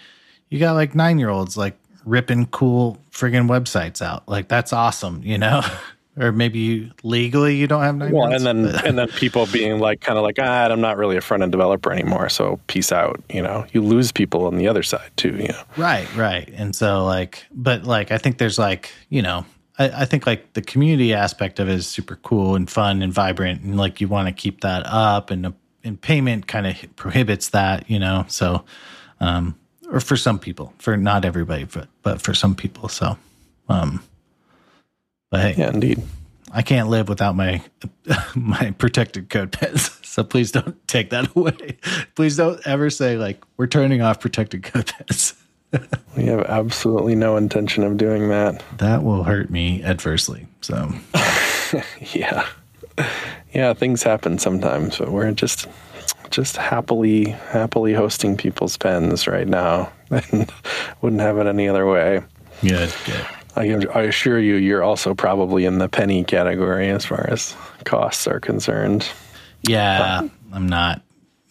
[0.50, 1.78] you got like nine year olds like
[2.10, 4.28] ripping cool friggin' websites out.
[4.28, 5.62] Like that's awesome, you know?
[6.18, 8.86] or maybe you, legally you don't have nine well, months, and then but.
[8.86, 11.52] and then people being like kind of like ah, I'm not really a front end
[11.52, 13.22] developer anymore, so peace out.
[13.30, 15.36] You know, you lose people on the other side too.
[15.38, 16.50] You know, right, right.
[16.56, 19.46] And so like, but like, I think there's like, you know,
[19.78, 23.14] I, I think like the community aspect of it is super cool and fun and
[23.14, 25.54] vibrant, and like you want to keep that up, and
[25.84, 28.26] and payment kind of prohibits that, you know.
[28.28, 28.66] So,
[29.20, 29.56] um,
[29.92, 32.90] or for some people, for not everybody, but but for some people.
[32.90, 33.18] So,
[33.68, 34.04] um,
[35.32, 36.02] but hey, yeah, indeed,
[36.52, 37.62] I can't live without my
[38.36, 39.96] my protected CodePens.
[40.10, 41.78] So please don't take that away.
[42.16, 45.40] Please don't ever say like we're turning off protected CodePens.
[46.18, 48.64] we have absolutely no intention of doing that.
[48.80, 50.48] That will hurt me adversely.
[50.62, 50.92] So,
[52.02, 52.48] yeah,
[53.54, 55.68] yeah, things happen sometimes, but we're just
[56.32, 60.52] just happily happily hosting people's pens right now and
[61.02, 62.22] wouldn't have it any other way
[62.62, 63.26] Yeah, good
[63.56, 68.28] I, I assure you you're also probably in the penny category as far as costs
[68.28, 69.08] are concerned
[69.64, 71.02] yeah i'm not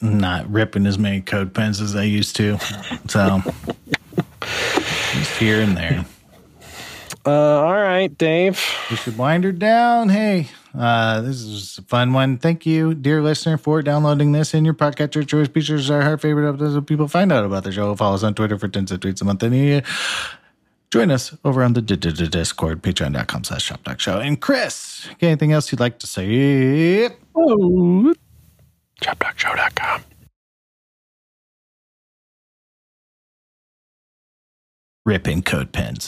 [0.00, 2.58] not ripping as many code pens as I used to.
[3.08, 3.42] So
[4.42, 6.06] just here and there.
[7.26, 8.62] Uh, all right, Dave.
[8.90, 10.08] We should wind her down.
[10.08, 10.48] Hey,
[10.78, 12.38] uh, this is a fun one.
[12.38, 15.48] Thank you, dear listener, for downloading this in your podcatcher choice.
[15.48, 17.94] Be Features are our favorite episodes of people find out about the show.
[17.96, 19.42] Follow us on Twitter for tens of tweets a month.
[19.42, 19.86] And uh,
[20.92, 24.20] join us over on the Discord, patreon.com slash shop show.
[24.20, 27.10] And Chris, anything else you'd like to say?
[27.34, 28.14] Oh,
[29.02, 30.04] shoptalkshow.com.
[35.04, 35.96] Ripping code pens.